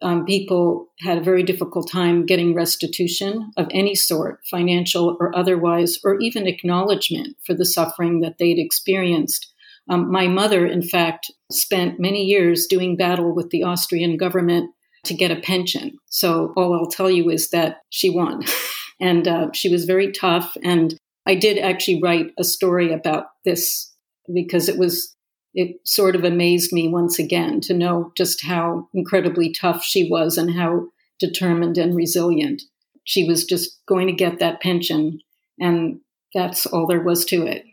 um, 0.02 0.26
people 0.26 0.90
had 1.00 1.18
a 1.18 1.24
very 1.24 1.44
difficult 1.44 1.90
time 1.90 2.26
getting 2.26 2.54
restitution 2.54 3.52
of 3.58 3.68
any 3.72 3.96
sort, 3.96 4.40
financial 4.52 5.18
or 5.20 5.36
otherwise, 5.36 5.98
or 6.04 6.20
even 6.20 6.46
acknowledgement 6.46 7.38
for 7.46 7.54
the 7.54 7.66
suffering 7.66 8.20
that 8.20 8.38
they'd 8.38 8.60
experienced. 8.60 9.54
Um, 9.90 10.12
my 10.12 10.28
mother, 10.28 10.66
in 10.66 10.82
fact, 10.82 11.32
spent 11.52 12.00
many 12.00 12.24
years 12.24 12.68
doing 12.68 12.98
battle 12.98 13.34
with 13.34 13.50
the 13.50 13.64
Austrian 13.64 14.18
government 14.18 14.72
to 15.04 15.14
get 15.14 15.32
a 15.32 15.42
pension. 15.42 15.98
So 16.08 16.54
all 16.56 16.74
I'll 16.74 16.90
tell 16.90 17.10
you 17.10 17.30
is 17.30 17.50
that 17.50 17.82
she 17.90 18.10
won. 18.10 18.44
and 19.00 19.28
uh, 19.28 19.52
she 19.54 19.70
was 19.70 19.86
very 19.86 20.12
tough. 20.12 20.56
And 20.64 20.96
I 21.26 21.36
did 21.36 21.58
actually 21.58 22.02
write 22.02 22.28
a 22.38 22.44
story 22.44 22.92
about 22.92 23.28
this 23.46 23.92
because 24.34 24.70
it 24.70 24.78
was 24.78 25.14
it 25.54 25.76
sort 25.84 26.16
of 26.16 26.24
amazed 26.24 26.74
me 26.74 26.88
once 26.88 27.20
again 27.20 27.62
to 27.62 27.74
know 27.74 28.12
just 28.18 28.44
how 28.44 28.88
incredibly 28.94 29.52
tough 29.52 29.84
she 29.84 30.10
was 30.10 30.38
and 30.38 30.56
how 30.56 30.88
determined 31.20 31.78
and 31.78 31.96
resilient. 31.96 32.64
She 33.04 33.28
was 33.28 33.46
just 33.46 33.80
going 33.86 34.08
to 34.08 34.14
get 34.14 34.40
that 34.40 34.62
pension, 34.62 35.20
and 35.60 36.00
that's 36.34 36.66
all 36.66 36.88
there 36.88 37.02
was 37.04 37.26
to 37.26 37.46
it. 37.46 37.66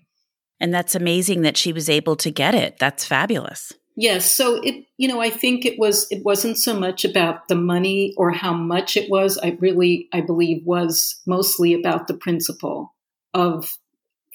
And 0.61 0.75
that's 0.75 0.95
amazing 0.95 1.41
that 1.43 1.57
she 1.57 1.73
was 1.73 1.89
able 1.89 2.17
to 2.17 2.31
get 2.31 2.55
it. 2.55 2.79
That's 2.79 3.07
fabulous. 3.07 3.73
Yes, 3.97 4.35
so 4.35 4.61
it 4.63 4.87
you 4.97 5.09
know 5.09 5.21
I 5.21 5.31
think 5.31 5.67
it 5.67 5.79
was 5.79 6.07
it 6.11 6.25
wasn't 6.25 6.59
so 6.59 6.79
much 6.79 7.05
about 7.05 7.49
the 7.49 7.55
money 7.57 8.15
or 8.17 8.31
how 8.31 8.55
much 8.55 8.97
it 8.97 9.11
was. 9.11 9.39
I 9.39 9.57
really 9.61 10.09
I 10.13 10.21
believe 10.21 10.65
was 10.65 11.21
mostly 11.27 11.75
about 11.75 12.07
the 12.07 12.15
principle 12.15 12.95
of 13.35 13.79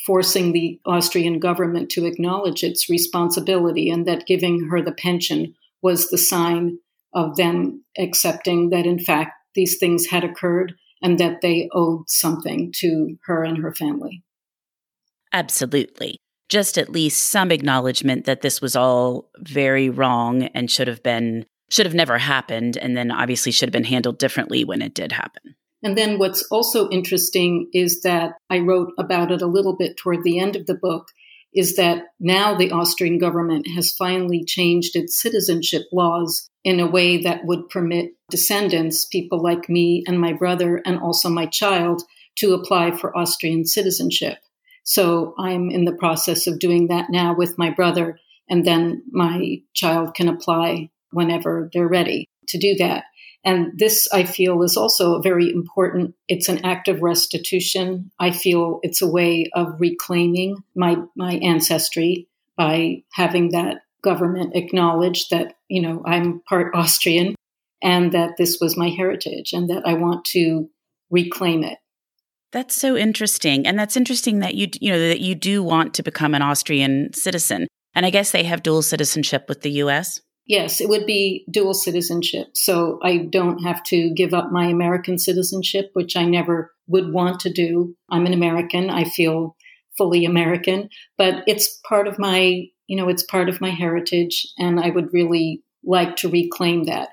forcing 0.05 0.51
the 0.51 0.79
Austrian 0.85 1.39
government 1.39 1.89
to 1.89 2.05
acknowledge 2.05 2.63
its 2.63 2.89
responsibility 2.89 3.89
and 3.89 4.05
that 4.05 4.27
giving 4.27 4.67
her 4.69 4.81
the 4.81 4.91
pension 4.91 5.55
was 5.81 6.09
the 6.09 6.17
sign 6.17 6.77
of 7.13 7.37
them 7.37 7.83
accepting 7.97 8.69
that, 8.69 8.85
in 8.85 8.99
fact, 8.99 9.31
these 9.55 9.77
things 9.77 10.07
had 10.07 10.23
occurred 10.23 10.75
and 11.01 11.17
that 11.17 11.41
they 11.41 11.69
owed 11.71 12.09
something 12.09 12.71
to 12.75 13.17
her 13.25 13.43
and 13.43 13.57
her 13.57 13.73
family. 13.73 14.23
Absolutely. 15.33 16.19
Just 16.49 16.77
at 16.77 16.89
least 16.89 17.27
some 17.27 17.51
acknowledgement 17.51 18.25
that 18.25 18.41
this 18.41 18.61
was 18.61 18.75
all 18.75 19.29
very 19.39 19.89
wrong 19.89 20.43
and 20.43 20.69
should 20.69 20.87
have 20.87 21.01
been, 21.01 21.45
should 21.69 21.85
have 21.85 21.95
never 21.95 22.17
happened, 22.17 22.77
and 22.77 22.95
then 22.95 23.11
obviously 23.11 23.51
should 23.51 23.67
have 23.67 23.73
been 23.73 23.83
handled 23.83 24.19
differently 24.19 24.63
when 24.63 24.81
it 24.81 24.93
did 24.93 25.11
happen. 25.11 25.55
And 25.83 25.97
then 25.97 26.17
what's 26.17 26.43
also 26.51 26.89
interesting 26.89 27.69
is 27.73 28.01
that 28.01 28.33
I 28.49 28.59
wrote 28.59 28.91
about 28.97 29.31
it 29.31 29.41
a 29.41 29.47
little 29.47 29.75
bit 29.75 29.97
toward 29.97 30.23
the 30.23 30.39
end 30.39 30.55
of 30.55 30.65
the 30.65 30.75
book 30.75 31.07
is 31.53 31.77
that 31.77 32.03
now 32.19 32.53
the 32.53 32.71
Austrian 32.71 33.17
government 33.17 33.65
has 33.75 33.93
finally 33.93 34.43
changed 34.43 34.95
its 34.95 35.19
citizenship 35.19 35.83
laws 35.93 36.49
in 36.63 36.79
a 36.79 36.87
way 36.87 37.21
that 37.21 37.45
would 37.45 37.69
permit 37.69 38.11
descendants, 38.29 39.05
people 39.05 39.41
like 39.41 39.69
me 39.69 40.03
and 40.05 40.19
my 40.19 40.33
brother, 40.33 40.81
and 40.85 40.99
also 40.99 41.29
my 41.29 41.45
child, 41.45 42.03
to 42.35 42.53
apply 42.53 42.91
for 42.91 43.17
Austrian 43.17 43.65
citizenship. 43.65 44.37
So 44.85 45.33
I'm 45.37 45.69
in 45.69 45.85
the 45.85 45.95
process 45.95 46.47
of 46.47 46.59
doing 46.59 46.87
that 46.87 47.09
now 47.09 47.35
with 47.35 47.57
my 47.57 47.71
brother, 47.71 48.17
and 48.49 48.65
then 48.65 49.03
my 49.11 49.57
child 49.73 50.13
can 50.15 50.29
apply 50.29 50.89
whenever 51.11 51.69
they're 51.73 51.87
ready 51.87 52.29
to 52.47 52.57
do 52.57 52.75
that. 52.75 53.05
And 53.43 53.77
this, 53.77 54.07
I 54.11 54.23
feel, 54.23 54.63
is 54.63 54.77
also 54.77 55.21
very 55.21 55.51
important. 55.51 56.15
It's 56.27 56.49
an 56.49 56.65
act 56.65 56.87
of 56.87 57.01
restitution. 57.01 58.11
I 58.19 58.31
feel 58.31 58.79
it's 58.81 59.01
a 59.01 59.07
way 59.07 59.49
of 59.53 59.79
reclaiming 59.79 60.63
my, 60.75 60.97
my 61.15 61.33
ancestry 61.35 62.27
by 62.57 63.03
having 63.13 63.51
that 63.51 63.81
government 64.03 64.55
acknowledge 64.55 65.29
that, 65.29 65.55
you 65.67 65.81
know, 65.81 66.01
I'm 66.05 66.41
part 66.47 66.75
Austrian 66.75 67.35
and 67.81 68.11
that 68.13 68.37
this 68.37 68.59
was 68.61 68.77
my 68.77 68.89
heritage 68.89 69.53
and 69.53 69.69
that 69.69 69.83
I 69.85 69.93
want 69.93 70.25
to 70.25 70.69
reclaim 71.11 71.63
it. 71.63 71.77
That's 72.55 72.73
so 72.73 72.95
interesting. 72.95 73.67
And 73.67 73.77
that's 73.77 73.97
interesting 73.97 74.39
that 74.39 74.55
you, 74.55 74.69
you 74.79 74.89
know, 74.89 75.09
that 75.09 75.19
you 75.19 75.35
do 75.35 75.61
want 75.61 75.93
to 75.95 76.03
become 76.03 76.33
an 76.33 76.41
Austrian 76.41 77.11
citizen. 77.11 77.67
And 77.93 78.05
I 78.05 78.09
guess 78.09 78.31
they 78.31 78.43
have 78.43 78.63
dual 78.63 78.81
citizenship 78.81 79.49
with 79.49 79.59
the 79.59 79.71
US. 79.83 80.21
Yes, 80.47 80.79
it 80.79 80.87
would 80.87 81.05
be 81.05 81.45
dual 81.51 81.73
citizenship. 81.73 82.47
So 82.53 82.97
I 83.03 83.17
don't 83.17 83.57
have 83.63 83.83
to 83.87 84.09
give 84.13 84.33
up 84.33 84.53
my 84.53 84.67
American 84.67 85.17
citizenship, 85.17 85.89
which 85.91 86.15
I 86.15 86.23
never 86.23 86.71
would 86.87 87.11
want 87.11 87.41
to 87.41 87.51
do. 87.51 87.93
I'm 88.09 88.25
an 88.25 88.31
American. 88.31 88.89
I 88.89 89.03
feel 89.03 89.57
fully 89.97 90.23
American, 90.23 90.87
but 91.17 91.43
it's 91.47 91.81
part 91.89 92.07
of 92.07 92.17
my, 92.17 92.67
you 92.87 92.95
know, 92.95 93.09
it's 93.09 93.23
part 93.23 93.49
of 93.49 93.59
my 93.59 93.71
heritage. 93.71 94.47
And 94.57 94.79
I 94.79 94.91
would 94.91 95.11
really 95.11 95.61
like 95.83 96.15
to 96.17 96.29
reclaim 96.29 96.85
that. 96.85 97.09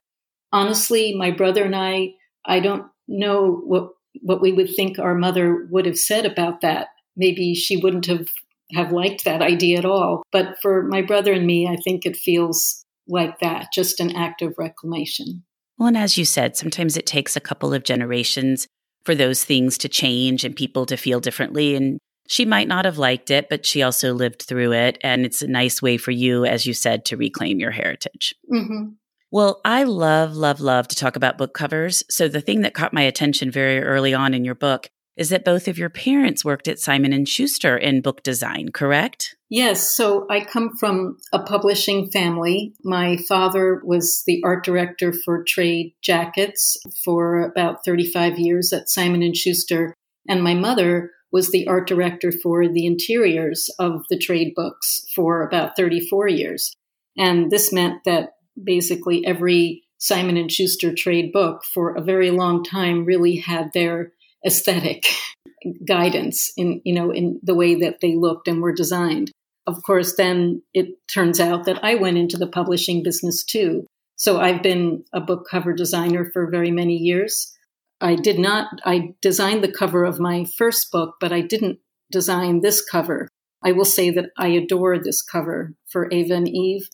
Honestly, 0.53 1.17
my 1.17 1.33
brother 1.33 1.65
and 1.65 1.75
I, 1.75 2.11
I 2.47 2.61
don't 2.61 2.87
know 3.09 3.61
what, 3.65 3.89
what 4.21 4.41
we 4.41 4.53
would 4.53 4.75
think 4.75 4.99
our 4.99 5.15
mother 5.15 5.67
would 5.71 5.87
have 5.87 5.99
said 5.99 6.27
about 6.27 6.61
that. 6.61 6.89
Maybe 7.17 7.55
she 7.55 7.77
wouldn't 7.77 8.07
have, 8.07 8.29
have 8.75 8.93
liked 8.93 9.25
that 9.25 9.43
idea 9.43 9.79
at 9.79 9.85
all. 9.85 10.23
But 10.33 10.57
for 10.61 10.83
my 10.83 11.03
brother 11.03 11.33
and 11.33 11.47
me, 11.47 11.67
I 11.67 11.77
think 11.77 12.05
it 12.05 12.17
feels 12.17 12.85
like 13.09 13.41
that, 13.41 13.69
just 13.73 14.01
an 14.01 14.15
act 14.15 14.43
of 14.43 14.55
reclamation. 14.59 15.45
Well, 15.79 15.89
and 15.89 15.97
as 15.97 16.17
you 16.17 16.25
said, 16.25 16.57
sometimes 16.57 16.97
it 16.97 17.07
takes 17.07 17.37
a 17.37 17.41
couple 17.41 17.75
of 17.75 17.85
generations 17.85 18.67
for 19.05 19.15
those 19.15 19.45
things 19.45 19.77
to 19.79 19.89
change 19.89 20.45
and 20.45 20.55
people 20.55 20.87
to 20.87 20.97
feel 20.97 21.21
differently. 21.21 21.75
And 21.75 21.99
she 22.29 22.45
might 22.45 22.69
not 22.69 22.85
have 22.85 22.99
liked 22.99 23.31
it, 23.31 23.49
but 23.51 23.67
she 23.67 23.83
also 23.83 24.15
lived 24.15 24.43
through 24.43 24.73
it. 24.73 24.99
And 25.03 25.27
it's 25.27 25.43
a 25.43 25.49
nice 25.49 25.83
way 25.83 25.97
for 25.97 26.13
you, 26.13 26.45
as 26.45 26.67
you 26.67 26.73
said, 26.73 27.05
to 27.07 27.17
reclaim 27.17 27.59
your 27.59 27.73
heritage. 27.73 28.35
Mm-hmm. 28.51 28.91
Well, 29.33 29.63
I 29.65 29.85
love, 29.85 30.37
love, 30.37 30.61
love 30.61 30.89
to 30.89 30.95
talk 30.95 31.17
about 31.17 31.39
book 31.39 31.55
covers. 31.55 32.05
So 32.11 32.29
the 32.29 32.43
thing 32.43 32.61
that 32.61 32.75
caught 32.75 32.93
my 32.93 33.01
attention 33.01 33.51
very 33.51 33.83
early 33.83 34.13
on 34.13 34.35
in 34.35 34.45
your 34.45 34.55
book 34.55 34.91
is 35.17 35.31
that 35.31 35.43
both 35.43 35.69
of 35.69 35.79
your 35.79 35.89
parents 35.89 36.45
worked 36.45 36.69
at 36.69 36.79
Simon 36.79 37.15
and 37.15 37.27
Schuster 37.27 37.75
in 37.75 38.03
book 38.03 38.23
design, 38.23 38.73
correct? 38.73 39.35
Yes, 39.49 39.91
so 39.91 40.27
I 40.29 40.45
come 40.45 40.77
from 40.79 41.17
a 41.33 41.43
publishing 41.43 42.11
family. 42.11 42.75
My 42.85 43.17
father 43.27 43.81
was 43.85 44.23
the 44.27 44.43
art 44.45 44.65
director 44.65 45.15
for 45.15 45.43
trade 45.45 45.95
jackets 46.03 46.77
for 47.03 47.41
about 47.41 47.87
35 47.87 48.39
years 48.39 48.71
at 48.71 48.91
Simon 48.91 49.23
and 49.23 49.37
Schuster, 49.37 49.95
and 50.29 50.43
my 50.43 50.55
mother 50.55 51.11
was 51.31 51.51
the 51.51 51.67
art 51.67 51.87
director 51.87 52.33
for 52.33 52.69
the 52.69 52.85
interiors 52.85 53.71
of 53.79 54.03
the 54.11 54.19
trade 54.19 54.53
books 54.55 55.07
for 55.15 55.43
about 55.43 55.75
34 55.75 56.29
years. 56.29 56.75
And 57.17 57.51
this 57.51 57.73
meant 57.73 58.05
that 58.05 58.33
basically 58.63 59.25
every 59.27 59.85
Simon 60.03 60.37
and 60.37 60.51
Schuster 60.51 60.93
trade 60.93 61.33
book 61.33 61.63
for 61.65 61.95
a 61.95 62.03
very 62.03 62.33
long 62.33 62.65
time 62.65 63.05
really 63.05 63.37
had 63.37 63.73
their 63.73 64.13
aesthetic 64.45 65.05
guidance 65.87 66.53
in 66.57 66.81
you 66.85 66.93
know 66.93 67.13
in 67.13 67.39
the 67.45 67.55
way 67.55 67.77
that 67.77 68.01
they 68.01 68.17
looked 68.17 68.49
and 68.49 68.61
were 68.61 68.75
designed. 68.75 69.31
Of 69.67 69.81
course 69.85 70.17
then 70.17 70.63
it 70.75 70.89
turns 71.09 71.39
out 71.39 71.67
that 71.67 71.85
i 71.85 71.95
went 71.95 72.19
into 72.19 72.37
the 72.37 72.49
publishing 72.49 73.05
business 73.05 73.45
too. 73.45 73.87
So 74.17 74.41
i've 74.41 74.61
been 74.61 75.05
a 75.13 75.21
book 75.21 75.47
cover 75.49 75.73
designer 75.73 76.29
for 76.33 76.51
very 76.51 76.73
many 76.73 76.97
years. 76.97 77.57
I 78.01 78.17
did 78.17 78.41
not 78.41 78.81
i 78.85 79.15
designed 79.23 79.63
the 79.63 79.71
cover 79.71 80.05
of 80.05 80.19
my 80.19 80.47
first 80.59 80.91
book 80.91 81.15
but 81.21 81.33
i 81.33 81.41
didn't 81.41 81.79
design 82.11 82.61
this 82.61 82.85
cover. 82.85 83.29
I 83.65 83.71
will 83.71 83.85
say 83.85 84.11
that 84.11 84.31
i 84.37 84.49
adore 84.49 84.99
this 84.99 85.23
cover 85.23 85.75
for 85.89 86.09
ava 86.13 86.35
and 86.35 86.49
eve 86.49 86.89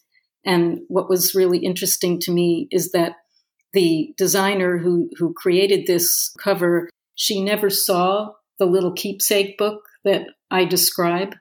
and 0.49 0.81
what 0.89 1.11
was 1.11 1.35
really 1.35 1.59
interesting 1.59 2.19
to 2.21 2.33
me 2.33 2.69
is 2.71 2.93
that 2.93 3.17
the 3.75 4.15
designer 4.17 4.79
who 4.79 5.11
who 5.19 5.35
created 5.35 5.87
this 5.87 6.35
cover 6.43 6.89
she 7.15 7.43
never 7.43 7.69
saw 7.69 8.31
the 8.59 8.65
little 8.65 8.93
keepsake 8.93 9.59
book 9.59 9.83
that 10.05 10.23
I 10.51 10.65
describe, 10.65 11.35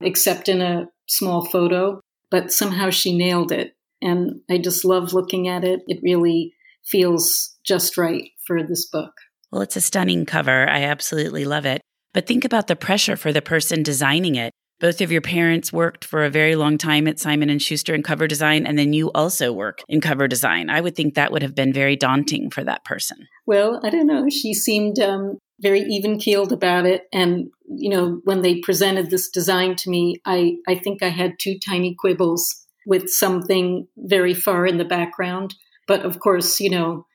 except 0.00 0.48
in 0.48 0.62
a 0.62 0.88
small 1.08 1.44
photo, 1.44 2.00
but 2.30 2.52
somehow 2.52 2.90
she 2.90 3.16
nailed 3.16 3.52
it. 3.52 3.76
And 4.00 4.40
I 4.50 4.58
just 4.58 4.84
love 4.84 5.12
looking 5.12 5.48
at 5.48 5.64
it. 5.64 5.80
It 5.86 6.00
really 6.02 6.54
feels 6.84 7.56
just 7.64 7.98
right 7.98 8.30
for 8.46 8.62
this 8.62 8.86
book. 8.86 9.12
Well, 9.50 9.62
it's 9.62 9.76
a 9.76 9.80
stunning 9.80 10.24
cover. 10.24 10.68
I 10.68 10.84
absolutely 10.84 11.44
love 11.44 11.66
it. 11.66 11.80
But 12.12 12.26
think 12.26 12.44
about 12.44 12.68
the 12.68 12.76
pressure 12.76 13.16
for 13.16 13.32
the 13.32 13.42
person 13.42 13.82
designing 13.82 14.36
it. 14.36 14.52
Both 14.80 15.00
of 15.00 15.12
your 15.12 15.20
parents 15.20 15.72
worked 15.72 16.04
for 16.04 16.24
a 16.24 16.30
very 16.30 16.56
long 16.56 16.78
time 16.78 17.06
at 17.06 17.18
Simon 17.18 17.50
and 17.50 17.62
Schuster 17.62 17.94
in 17.94 18.02
cover 18.02 18.26
design 18.26 18.66
and 18.66 18.78
then 18.78 18.92
you 18.92 19.10
also 19.12 19.52
work 19.52 19.82
in 19.88 20.00
cover 20.00 20.28
design. 20.28 20.70
I 20.70 20.80
would 20.80 20.96
think 20.96 21.14
that 21.14 21.32
would 21.32 21.42
have 21.42 21.54
been 21.54 21.72
very 21.72 21.96
daunting 21.96 22.50
for 22.50 22.64
that 22.64 22.84
person. 22.84 23.28
Well, 23.46 23.80
I 23.84 23.90
don't 23.90 24.06
know. 24.06 24.28
She 24.28 24.52
seemed 24.52 24.98
um, 24.98 25.38
very 25.60 25.80
even 25.80 26.18
keeled 26.18 26.52
about 26.52 26.86
it 26.86 27.02
and 27.12 27.48
you 27.66 27.90
know, 27.90 28.20
when 28.24 28.42
they 28.42 28.60
presented 28.60 29.10
this 29.10 29.30
design 29.30 29.76
to 29.76 29.90
me, 29.90 30.20
I 30.24 30.56
I 30.68 30.74
think 30.74 31.02
I 31.02 31.08
had 31.08 31.38
two 31.38 31.58
tiny 31.58 31.94
quibbles 31.98 32.64
with 32.86 33.08
something 33.08 33.86
very 33.96 34.34
far 34.34 34.66
in 34.66 34.76
the 34.76 34.84
background, 34.84 35.54
but 35.86 36.04
of 36.04 36.20
course, 36.20 36.60
you 36.60 36.70
know, 36.70 37.06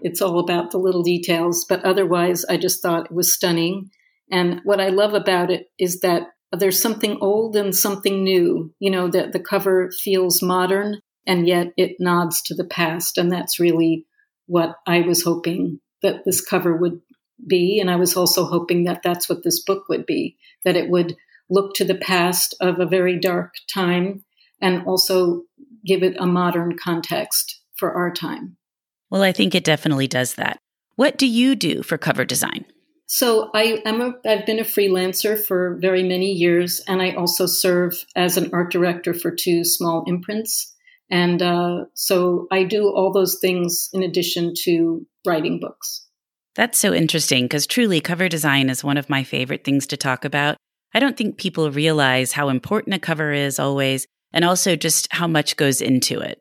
it's 0.00 0.20
all 0.20 0.40
about 0.40 0.70
the 0.70 0.78
little 0.78 1.02
details, 1.02 1.64
but 1.68 1.84
otherwise 1.84 2.44
I 2.44 2.56
just 2.56 2.82
thought 2.82 3.06
it 3.06 3.12
was 3.12 3.32
stunning. 3.32 3.90
And 4.30 4.60
what 4.64 4.80
I 4.80 4.88
love 4.88 5.14
about 5.14 5.50
it 5.50 5.66
is 5.78 6.00
that 6.00 6.28
there's 6.52 6.80
something 6.80 7.18
old 7.20 7.56
and 7.56 7.74
something 7.74 8.22
new. 8.22 8.74
You 8.78 8.90
know, 8.90 9.08
that 9.08 9.32
the 9.32 9.40
cover 9.40 9.90
feels 9.90 10.42
modern 10.42 11.00
and 11.26 11.46
yet 11.46 11.72
it 11.76 11.96
nods 11.98 12.42
to 12.42 12.54
the 12.54 12.64
past. 12.64 13.18
And 13.18 13.30
that's 13.30 13.60
really 13.60 14.06
what 14.46 14.76
I 14.86 15.00
was 15.00 15.22
hoping 15.22 15.80
that 16.02 16.24
this 16.24 16.40
cover 16.40 16.76
would 16.76 17.00
be. 17.46 17.80
And 17.80 17.90
I 17.90 17.96
was 17.96 18.16
also 18.16 18.44
hoping 18.44 18.84
that 18.84 19.02
that's 19.02 19.28
what 19.28 19.42
this 19.44 19.62
book 19.62 19.84
would 19.88 20.06
be, 20.06 20.36
that 20.64 20.76
it 20.76 20.90
would 20.90 21.16
look 21.48 21.74
to 21.74 21.84
the 21.84 21.94
past 21.94 22.54
of 22.60 22.80
a 22.80 22.86
very 22.86 23.18
dark 23.18 23.54
time 23.72 24.24
and 24.60 24.86
also 24.86 25.42
give 25.84 26.02
it 26.02 26.16
a 26.18 26.26
modern 26.26 26.76
context 26.76 27.60
for 27.74 27.92
our 27.92 28.12
time. 28.12 28.56
Well, 29.10 29.22
I 29.22 29.32
think 29.32 29.54
it 29.54 29.64
definitely 29.64 30.06
does 30.06 30.34
that. 30.34 30.58
What 30.96 31.18
do 31.18 31.26
you 31.26 31.54
do 31.54 31.82
for 31.82 31.98
cover 31.98 32.24
design? 32.24 32.64
So 33.12 33.50
I 33.52 33.82
am 33.84 34.00
a, 34.00 34.14
I've 34.26 34.46
been 34.46 34.58
a 34.58 34.64
freelancer 34.64 35.38
for 35.38 35.76
very 35.78 36.02
many 36.02 36.32
years, 36.32 36.80
and 36.88 37.02
I 37.02 37.10
also 37.12 37.44
serve 37.44 38.06
as 38.16 38.38
an 38.38 38.48
art 38.54 38.72
director 38.72 39.12
for 39.12 39.30
two 39.30 39.66
small 39.66 40.04
imprints. 40.06 40.74
And 41.10 41.42
uh, 41.42 41.84
so 41.92 42.46
I 42.50 42.64
do 42.64 42.88
all 42.88 43.12
those 43.12 43.38
things 43.38 43.90
in 43.92 44.02
addition 44.02 44.54
to 44.62 45.06
writing 45.26 45.60
books. 45.60 46.06
That's 46.54 46.78
so 46.78 46.94
interesting 46.94 47.44
because 47.44 47.66
truly, 47.66 48.00
cover 48.00 48.30
design 48.30 48.70
is 48.70 48.82
one 48.82 48.96
of 48.96 49.10
my 49.10 49.24
favorite 49.24 49.62
things 49.62 49.86
to 49.88 49.98
talk 49.98 50.24
about. 50.24 50.56
I 50.94 50.98
don't 50.98 51.14
think 51.14 51.36
people 51.36 51.70
realize 51.70 52.32
how 52.32 52.48
important 52.48 52.94
a 52.94 52.98
cover 52.98 53.30
is 53.30 53.58
always, 53.58 54.06
and 54.32 54.42
also 54.42 54.74
just 54.74 55.12
how 55.12 55.26
much 55.26 55.56
goes 55.56 55.82
into 55.82 56.18
it. 56.18 56.40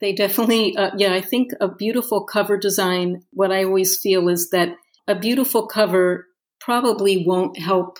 They 0.00 0.12
definitely, 0.12 0.76
uh, 0.76 0.92
yeah, 0.96 1.14
I 1.14 1.20
think 1.20 1.50
a 1.60 1.66
beautiful 1.66 2.26
cover 2.26 2.56
design, 2.56 3.22
what 3.32 3.50
I 3.50 3.64
always 3.64 3.98
feel 3.98 4.28
is 4.28 4.50
that 4.50 4.76
a 5.08 5.14
beautiful 5.14 5.66
cover 5.66 6.26
probably 6.60 7.24
won't 7.26 7.58
help 7.58 7.98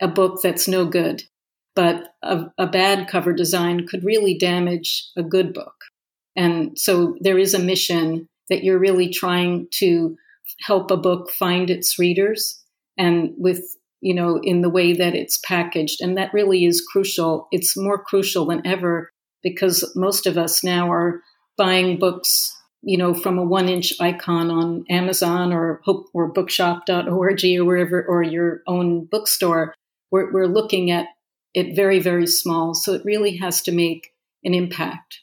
a 0.00 0.08
book 0.08 0.40
that's 0.42 0.66
no 0.66 0.84
good, 0.84 1.22
but 1.74 2.08
a, 2.22 2.46
a, 2.58 2.66
bad 2.66 3.08
cover 3.08 3.32
design 3.32 3.86
could 3.86 4.04
really 4.04 4.36
damage 4.36 5.08
a 5.16 5.22
good 5.22 5.54
book. 5.54 5.74
And 6.34 6.76
so 6.78 7.16
there 7.20 7.38
is 7.38 7.54
a 7.54 7.58
mission 7.58 8.28
that 8.48 8.64
you're 8.64 8.78
really 8.78 9.08
trying 9.08 9.68
to 9.74 10.16
help 10.60 10.90
a 10.90 10.96
book 10.96 11.30
find 11.30 11.70
its 11.70 11.98
readers 11.98 12.62
and 12.98 13.32
with 13.38 13.62
you 14.00 14.14
know 14.14 14.38
in 14.42 14.60
the 14.60 14.68
way 14.68 14.92
that 14.92 15.14
it's 15.14 15.38
packaged 15.38 16.00
and 16.00 16.16
that 16.18 16.34
really 16.34 16.64
is 16.64 16.86
crucial 16.92 17.48
it's 17.52 17.76
more 17.76 18.02
crucial 18.02 18.46
than 18.46 18.66
ever 18.66 19.10
because 19.42 19.90
most 19.96 20.26
of 20.26 20.36
us 20.36 20.62
now 20.62 20.90
are 20.90 21.20
buying 21.56 21.98
books 21.98 22.52
you 22.82 22.98
know, 22.98 23.14
from 23.14 23.38
a 23.38 23.44
one 23.44 23.68
inch 23.68 23.92
icon 24.00 24.50
on 24.50 24.84
Amazon 24.90 25.52
or 25.52 25.80
Hope 25.84 26.06
or 26.12 26.28
bookshop.org 26.28 27.08
or 27.08 27.64
wherever, 27.64 28.04
or 28.04 28.22
your 28.22 28.62
own 28.66 29.04
bookstore, 29.04 29.74
we're, 30.10 30.32
we're 30.32 30.46
looking 30.46 30.90
at 30.90 31.06
it 31.54 31.76
very, 31.76 31.98
very 31.98 32.26
small. 32.26 32.74
So 32.74 32.92
it 32.92 33.04
really 33.04 33.36
has 33.36 33.62
to 33.62 33.72
make 33.72 34.12
an 34.44 34.54
impact. 34.54 35.20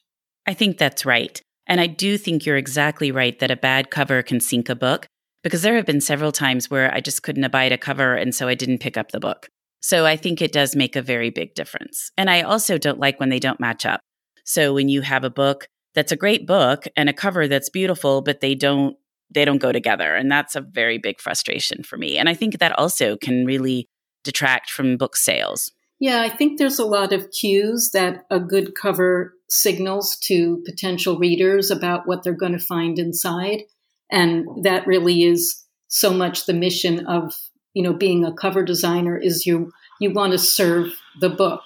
I 0.48 0.54
think 0.54 0.78
that's 0.78 1.06
right. 1.06 1.41
And 1.67 1.80
I 1.80 1.88
do 1.88 2.17
think 2.17 2.45
you're 2.45 2.58
exactly 2.58 3.12
right 3.12 3.38
that 3.39 3.52
a 3.52 3.56
bad 3.56 3.91
cover 3.91 4.24
can 4.24 4.39
sink 4.39 4.69
a 4.69 4.76
book 4.76 5.06
because 5.43 5.62
there 5.62 5.76
have 5.76 5.86
been 5.86 6.02
several 6.02 6.32
times 6.32 6.69
where 6.69 6.93
I 6.93 7.02
just 7.02 7.24
couldn't 7.24 7.43
abide 7.43 7.72
a 7.72 7.78
cover 7.78 8.15
and 8.15 8.34
so 8.34 8.48
I 8.48 8.56
didn't 8.56 8.80
pick 8.80 8.98
up 8.98 9.12
the 9.12 9.19
book. 9.19 9.48
So 9.82 10.06
I 10.06 10.17
think 10.17 10.41
it 10.41 10.52
does 10.52 10.76
make 10.76 10.95
a 10.95 11.02
very 11.02 11.30
big 11.30 11.54
difference. 11.54 12.12
And 12.17 12.30
I 12.30 12.41
also 12.41 12.78
don't 12.78 13.00
like 13.00 13.19
when 13.19 13.30
they 13.30 13.39
don't 13.39 13.60
match 13.60 13.86
up. 13.86 14.02
So 14.43 14.74
when 14.74 14.89
you 14.89 15.02
have 15.02 15.24
a 15.24 15.30
book 15.30 15.67
that's 15.95 16.12
a 16.12 16.17
great 16.17 16.45
book 16.45 16.86
and 16.95 17.10
a 17.10 17.13
cover 17.13 17.47
that's 17.47 17.69
beautiful, 17.69 18.21
but 18.21 18.41
they 18.41 18.56
don't 18.56 18.95
they 19.32 19.45
don't 19.45 19.62
go 19.62 19.71
together. 19.71 20.15
And 20.15 20.32
that's 20.32 20.56
a 20.56 20.62
very 20.62 20.97
big 20.97 21.21
frustration 21.21 21.84
for 21.84 21.97
me. 21.97 22.17
And 22.17 22.28
I 22.28 22.34
think 22.34 22.58
that 22.58 22.78
also 22.80 23.15
can 23.15 23.45
really 23.45 23.88
detract 24.23 24.71
from 24.71 24.97
book 24.97 25.15
sales. 25.15 25.71
Yeah, 25.99 26.21
I 26.21 26.30
think 26.30 26.58
there's 26.58 26.80
a 26.80 26.86
lot 26.86 27.13
of 27.13 27.30
cues 27.32 27.91
that 27.93 28.25
a 28.32 28.39
good 28.39 28.73
cover 28.73 29.34
signals 29.49 30.17
to 30.23 30.63
potential 30.65 31.17
readers 31.17 31.69
about 31.69 32.08
what 32.08 32.23
they're 32.23 32.34
going 32.34 32.54
to 32.54 32.60
find 32.60 32.97
inside. 32.97 33.63
And 34.10 34.47
that 34.63 34.88
really 34.88 35.23
is 35.23 35.63
so 35.89 36.12
much 36.12 36.45
the 36.45 36.54
mission 36.54 37.06
of, 37.06 37.36
you 37.73 37.84
know, 37.84 37.93
being 37.93 38.23
a 38.23 38.34
cover 38.34 38.63
designer 38.63 39.17
is 39.17 39.45
you 39.45 39.71
you 39.99 40.12
want 40.12 40.32
to 40.32 40.39
serve 40.39 40.93
the 41.19 41.30
book. 41.30 41.62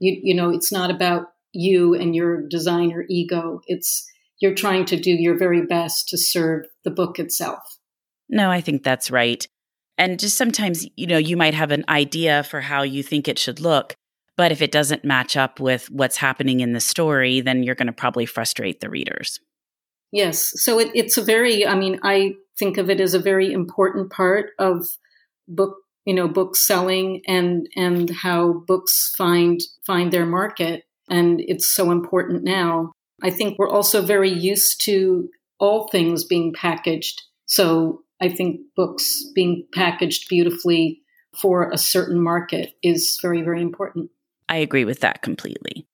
You 0.00 0.18
you 0.22 0.34
know, 0.34 0.50
it's 0.50 0.72
not 0.72 0.90
about 0.90 1.28
you 1.58 1.92
and 1.92 2.14
your 2.14 2.46
designer 2.46 3.04
ego. 3.10 3.60
It's 3.66 4.06
you're 4.38 4.54
trying 4.54 4.84
to 4.86 4.96
do 4.96 5.10
your 5.10 5.36
very 5.36 5.66
best 5.66 6.08
to 6.08 6.16
serve 6.16 6.66
the 6.84 6.90
book 6.92 7.18
itself. 7.18 7.58
No, 8.28 8.48
I 8.48 8.60
think 8.60 8.84
that's 8.84 9.10
right. 9.10 9.44
And 9.96 10.20
just 10.20 10.36
sometimes, 10.36 10.86
you 10.94 11.08
know, 11.08 11.18
you 11.18 11.36
might 11.36 11.54
have 11.54 11.72
an 11.72 11.84
idea 11.88 12.44
for 12.44 12.60
how 12.60 12.82
you 12.82 13.02
think 13.02 13.26
it 13.26 13.40
should 13.40 13.58
look, 13.58 13.96
but 14.36 14.52
if 14.52 14.62
it 14.62 14.70
doesn't 14.70 15.04
match 15.04 15.36
up 15.36 15.58
with 15.58 15.90
what's 15.90 16.18
happening 16.18 16.60
in 16.60 16.74
the 16.74 16.80
story, 16.80 17.40
then 17.40 17.64
you're 17.64 17.74
going 17.74 17.88
to 17.88 17.92
probably 17.92 18.24
frustrate 18.24 18.78
the 18.80 18.88
readers. 18.88 19.40
Yes. 20.12 20.52
So 20.54 20.78
it, 20.78 20.92
it's 20.94 21.16
a 21.16 21.24
very, 21.24 21.66
I 21.66 21.74
mean, 21.74 21.98
I 22.04 22.34
think 22.56 22.78
of 22.78 22.88
it 22.88 23.00
as 23.00 23.14
a 23.14 23.18
very 23.18 23.52
important 23.52 24.12
part 24.12 24.50
of 24.60 24.86
book, 25.48 25.78
you 26.04 26.14
know, 26.14 26.28
book 26.28 26.54
selling 26.54 27.22
and, 27.26 27.66
and 27.74 28.10
how 28.10 28.52
books 28.52 29.12
find, 29.18 29.60
find 29.84 30.12
their 30.12 30.26
market 30.26 30.84
and 31.10 31.40
it's 31.40 31.70
so 31.70 31.90
important 31.90 32.44
now. 32.44 32.92
I 33.22 33.30
think 33.30 33.58
we're 33.58 33.70
also 33.70 34.02
very 34.02 34.30
used 34.30 34.84
to 34.84 35.28
all 35.58 35.88
things 35.88 36.24
being 36.24 36.52
packaged. 36.52 37.22
So 37.46 38.02
I 38.20 38.28
think 38.28 38.60
books 38.76 39.24
being 39.34 39.66
packaged 39.74 40.28
beautifully 40.28 41.02
for 41.36 41.70
a 41.70 41.78
certain 41.78 42.22
market 42.22 42.74
is 42.82 43.18
very, 43.20 43.42
very 43.42 43.62
important. 43.62 44.10
I 44.48 44.56
agree 44.56 44.84
with 44.84 45.00
that 45.00 45.22
completely. 45.22 45.86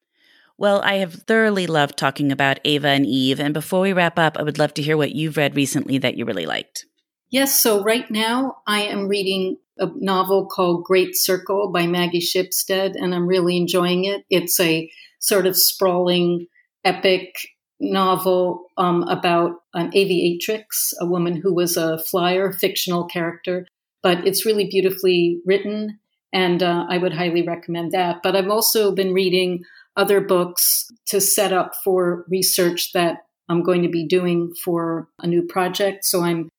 Well, 0.57 0.81
I 0.83 0.95
have 0.95 1.15
thoroughly 1.15 1.67
loved 1.67 1.97
talking 1.97 2.31
about 2.31 2.61
Ava 2.65 2.89
and 2.89 3.07
Eve. 3.07 3.41
And 3.41 3.53
before 3.53 3.81
we 3.81 3.93
wrap 3.93 4.19
up, 4.19 4.37
I 4.39 4.43
would 4.43 4.59
love 4.59 4.75
to 4.75 4.83
hear 4.83 4.97
what 4.97 5.15
you've 5.15 5.37
read 5.37 5.57
recently 5.57 5.99
that 5.99 6.17
you 6.17 6.25
really 6.25 6.47
liked. 6.47 6.87
Yes. 7.31 7.61
So 7.61 7.83
right 7.83 8.09
now 8.11 8.59
I 8.67 8.83
am 8.83 9.09
reading 9.09 9.57
a 9.79 9.89
novel 9.97 10.47
called 10.47 10.85
Great 10.85 11.17
Circle 11.17 11.73
by 11.73 11.89
Maggie 11.89 12.21
Shipstead, 12.21 12.95
and 12.95 13.13
I'm 13.13 13.27
really 13.27 13.57
enjoying 13.57 14.05
it. 14.05 14.25
It's 14.31 14.61
a 14.61 14.89
sort 15.25 15.47
of 15.47 15.57
sprawling, 15.57 16.47
epic 16.85 17.35
novel 17.81 18.67
um, 18.77 19.03
about 19.05 19.53
an 19.73 19.91
aviatrix, 19.93 20.93
a 21.01 21.07
woman 21.07 21.41
who 21.41 21.55
was 21.55 21.77
a 21.77 21.99
flyer, 21.99 22.53
fictional 22.53 23.07
character. 23.07 23.67
But 24.03 24.27
it's 24.27 24.45
really 24.45 24.69
beautifully 24.69 25.41
written, 25.47 25.99
and 26.33 26.63
uh, 26.63 26.85
I 26.91 26.99
would 26.99 27.15
highly 27.15 27.43
recommend 27.43 27.93
that. 27.93 28.23
But 28.23 28.37
I've 28.37 28.51
also 28.51 28.93
been 28.93 29.15
reading 29.15 29.65
other 29.97 30.21
books 30.21 30.91
to 31.07 31.21
set 31.21 31.53
up 31.53 31.73
for 31.83 32.27
research 32.29 32.93
that 32.93 33.19
I'm 33.49 33.63
going 33.63 33.83
to 33.83 33.89
be 33.89 34.07
doing 34.07 34.53
for 34.63 35.09
a 35.21 35.27
new 35.27 35.43
project. 35.43 36.05
So 36.05 36.23
I'm 36.23 36.51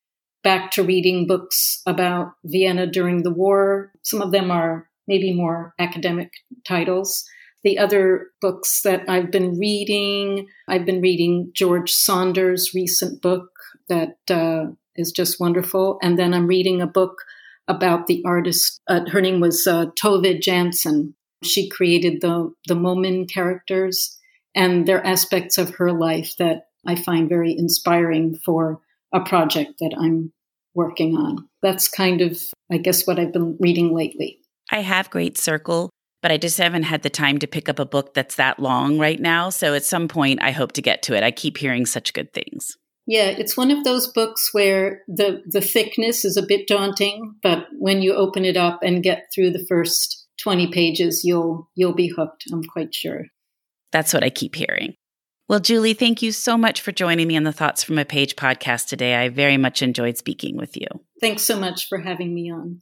back 0.44 0.72
to 0.72 0.84
reading 0.84 1.28
books 1.28 1.82
about 1.86 2.34
Vienna 2.44 2.88
during 2.88 3.24
the 3.24 3.32
war. 3.32 3.92
Some 4.02 4.22
of 4.22 4.32
them 4.32 4.50
are 4.50 4.90
maybe 5.08 5.34
more 5.34 5.74
academic 5.78 6.32
titles. 6.68 7.26
The 7.66 7.80
other 7.80 8.28
books 8.42 8.84
that 8.84 9.10
I've 9.10 9.32
been 9.32 9.58
reading, 9.58 10.48
I've 10.68 10.86
been 10.86 11.02
reading 11.02 11.50
George 11.54 11.92
Saunders' 11.92 12.76
recent 12.76 13.24
book 13.24 13.50
that 13.90 14.18
uh, 14.30 14.68
is 14.96 15.12
just 15.12 15.40
wonderful. 15.40 15.98
And 16.04 16.18
then 16.18 16.36
I'm 16.36 16.46
reading 16.46 16.80
a 16.80 16.88
book 16.88 17.24
about 17.68 18.06
the 18.06 18.22
artist. 18.24 18.80
Uh, 18.88 19.10
her 19.10 19.20
name 19.20 19.40
was 19.40 19.66
uh, 19.66 19.88
Tove 20.00 20.40
Jansson. 20.40 21.16
She 21.44 21.68
created 21.68 22.22
the, 22.22 22.54
the 22.68 22.76
Moomin 22.76 23.28
characters, 23.28 24.16
and 24.54 24.88
they're 24.88 25.04
aspects 25.04 25.58
of 25.58 25.72
her 25.78 25.92
life 25.92 26.36
that 26.38 26.68
I 26.86 26.96
find 26.96 27.28
very 27.28 27.58
inspiring 27.58 28.38
for 28.46 28.80
a 29.12 29.22
project 29.22 29.80
that 29.80 29.96
I'm 30.00 30.32
working 30.76 31.18
on. 31.18 31.50
That's 31.64 31.88
kind 31.88 32.22
of, 32.22 32.40
I 32.72 32.78
guess, 32.78 33.08
what 33.08 33.18
I've 33.18 33.34
been 33.34 33.58
reading 33.60 33.92
lately. 33.92 34.38
I 34.72 34.82
have 34.82 35.10
Great 35.10 35.40
Circle 35.40 35.90
but 36.26 36.32
I 36.32 36.38
just 36.38 36.58
haven't 36.58 36.82
had 36.82 37.04
the 37.04 37.10
time 37.12 37.38
to 37.38 37.46
pick 37.46 37.70
up 37.70 37.78
a 37.78 37.86
book 37.86 38.16
that's 38.16 38.34
that 38.38 38.60
long 38.60 38.98
right 38.98 39.20
now. 39.20 39.52
So 39.52 39.76
at 39.76 39.86
some 39.86 40.08
point, 40.08 40.42
I 40.42 40.50
hope 40.50 40.72
to 40.72 40.82
get 40.82 41.04
to 41.04 41.14
it. 41.16 41.22
I 41.22 41.30
keep 41.30 41.56
hearing 41.56 41.86
such 41.86 42.14
good 42.14 42.34
things. 42.34 42.76
Yeah, 43.06 43.26
it's 43.28 43.56
one 43.56 43.70
of 43.70 43.84
those 43.84 44.08
books 44.08 44.50
where 44.52 45.04
the 45.08 45.44
the 45.46 45.62
thickness 45.62 46.26
is 46.26 46.36
a 46.36 46.42
bit 46.42 46.68
daunting, 46.68 47.36
but 47.44 47.68
when 47.78 48.02
you 48.02 48.16
open 48.16 48.44
it 48.44 48.58
up 48.58 48.80
and 48.82 49.04
get 49.04 49.28
through 49.36 49.52
the 49.52 49.64
first 49.70 50.26
20 50.42 50.72
pages, 50.72 51.22
you'll 51.24 51.70
you'll 51.76 51.94
be 51.94 52.08
hooked, 52.08 52.46
I'm 52.52 52.64
quite 52.64 52.96
sure. 52.96 53.26
That's 53.92 54.12
what 54.12 54.24
I 54.24 54.32
keep 54.32 54.56
hearing. 54.56 54.96
Well, 55.48 55.60
Julie, 55.60 55.94
thank 55.94 56.24
you 56.24 56.32
so 56.32 56.58
much 56.58 56.82
for 56.82 56.92
joining 56.92 57.28
me 57.28 57.38
on 57.38 57.44
the 57.44 57.54
Thoughts 57.54 57.84
from 57.84 58.00
a 58.00 58.04
Page 58.04 58.36
podcast 58.36 58.88
today. 58.88 59.14
I 59.14 59.30
very 59.30 59.58
much 59.58 59.84
enjoyed 59.84 60.18
speaking 60.18 60.58
with 60.58 60.76
you. 60.76 60.88
Thanks 61.22 61.44
so 61.44 61.60
much 61.60 61.88
for 61.88 62.00
having 62.00 62.34
me 62.34 62.52
on. 62.52 62.82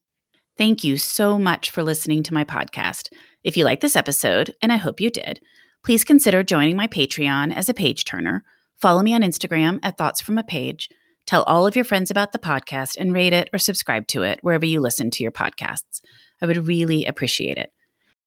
Thank 0.58 0.84
you 0.84 0.98
so 0.98 1.40
much 1.40 1.72
for 1.72 1.84
listening 1.84 2.22
to 2.24 2.34
my 2.34 2.44
podcast. 2.44 3.10
If 3.44 3.58
you 3.58 3.66
like 3.66 3.82
this 3.82 3.98
episode, 3.98 4.56
and 4.62 4.72
I 4.72 4.78
hope 4.78 5.02
you 5.02 5.10
did, 5.10 5.42
please 5.84 6.06
consider 6.06 6.44
joining 6.44 6.78
my 6.78 6.88
Patreon 6.88 7.54
as 7.54 7.68
a 7.68 7.74
page 7.74 8.06
turner. 8.06 8.44
Follow 8.80 9.04
me 9.04 9.14
on 9.14 9.22
Instagram 9.22 9.80
at 9.84 9.98
Thoughts 9.98 10.22
from 10.22 10.38
a 10.38 10.44
Page. 10.44 10.90
Tell 11.26 11.44
all 11.44 11.68
of 11.68 11.76
your 11.76 11.84
friends 11.84 12.10
about 12.10 12.32
the 12.32 12.40
podcast 12.40 12.96
and 12.98 13.14
rate 13.14 13.34
it 13.34 13.50
or 13.52 13.60
subscribe 13.60 14.08
to 14.08 14.24
it 14.24 14.40
wherever 14.44 14.66
you 14.66 14.80
listen 14.80 15.12
to 15.12 15.24
your 15.24 15.32
podcasts. 15.32 16.02
I 16.42 16.46
would 16.46 16.68
really 16.68 17.06
appreciate 17.06 17.58
it. 17.58 17.74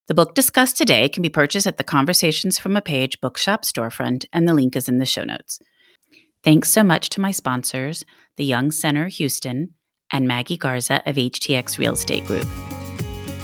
The 0.07 0.15
book 0.15 0.35
discussed 0.35 0.77
today 0.77 1.09
can 1.09 1.23
be 1.23 1.31
purchased 1.31 1.67
at 1.67 1.79
the 1.79 1.85
Conversations 1.85 2.59
from 2.59 2.77
a 2.77 2.83
Page 2.83 3.19
bookshop 3.23 3.63
storefront, 3.63 4.27
and 4.35 4.47
the 4.47 4.55
link 4.55 4.77
is 4.77 4.89
in 4.89 4.99
the 4.99 5.07
show 5.07 5.25
notes. 5.25 5.61
Thanks 6.45 6.71
so 6.71 6.85
much 6.85 7.09
to 7.11 7.23
my 7.23 7.31
sponsors, 7.31 8.05
the 8.37 8.45
Young 8.45 8.71
Center 8.71 9.09
Houston 9.09 9.71
and 10.13 10.29
Maggie 10.29 10.59
Garza 10.59 11.03
of 11.07 11.17
HTX 11.17 11.79
Real 11.79 11.95
Estate 11.95 12.27
Group. 12.27 12.47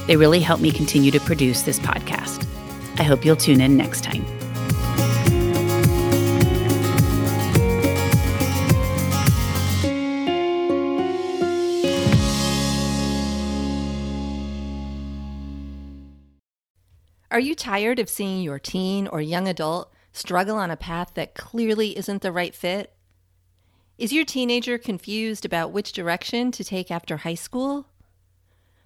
They 0.07 0.17
really 0.17 0.41
help 0.41 0.61
me 0.61 0.73
continue 0.73 1.11
to 1.11 1.21
produce 1.21 1.62
this 1.62 1.79
podcast. 1.79 2.47
I 2.99 3.05
hope 3.05 3.25
you'll 3.25 3.37
tune 3.37 3.61
in 3.61 3.77
next 3.77 4.05
time. 4.05 4.25
Are 17.31 17.41
you 17.41 17.55
tired 17.55 17.99
of 17.99 18.11
seeing 18.11 18.43
your 18.43 18.59
teen 18.59 19.07
or 19.07 19.23
young 19.23 19.49
adult 19.49 19.91
struggle 20.12 20.57
on 20.57 20.71
a 20.71 20.77
path 20.77 21.12
that 21.15 21.35
clearly 21.35 21.97
isn't 21.97 22.21
the 22.21 22.31
right 22.31 22.55
fit? 22.55 22.93
Is 23.97 24.12
your 24.12 24.27
teenager 24.27 24.77
confused 24.77 25.47
about 25.47 25.73
which 25.73 25.93
direction 25.93 26.51
to 26.53 26.62
take 26.62 26.91
after 26.91 27.17
high 27.17 27.35
school? 27.37 27.87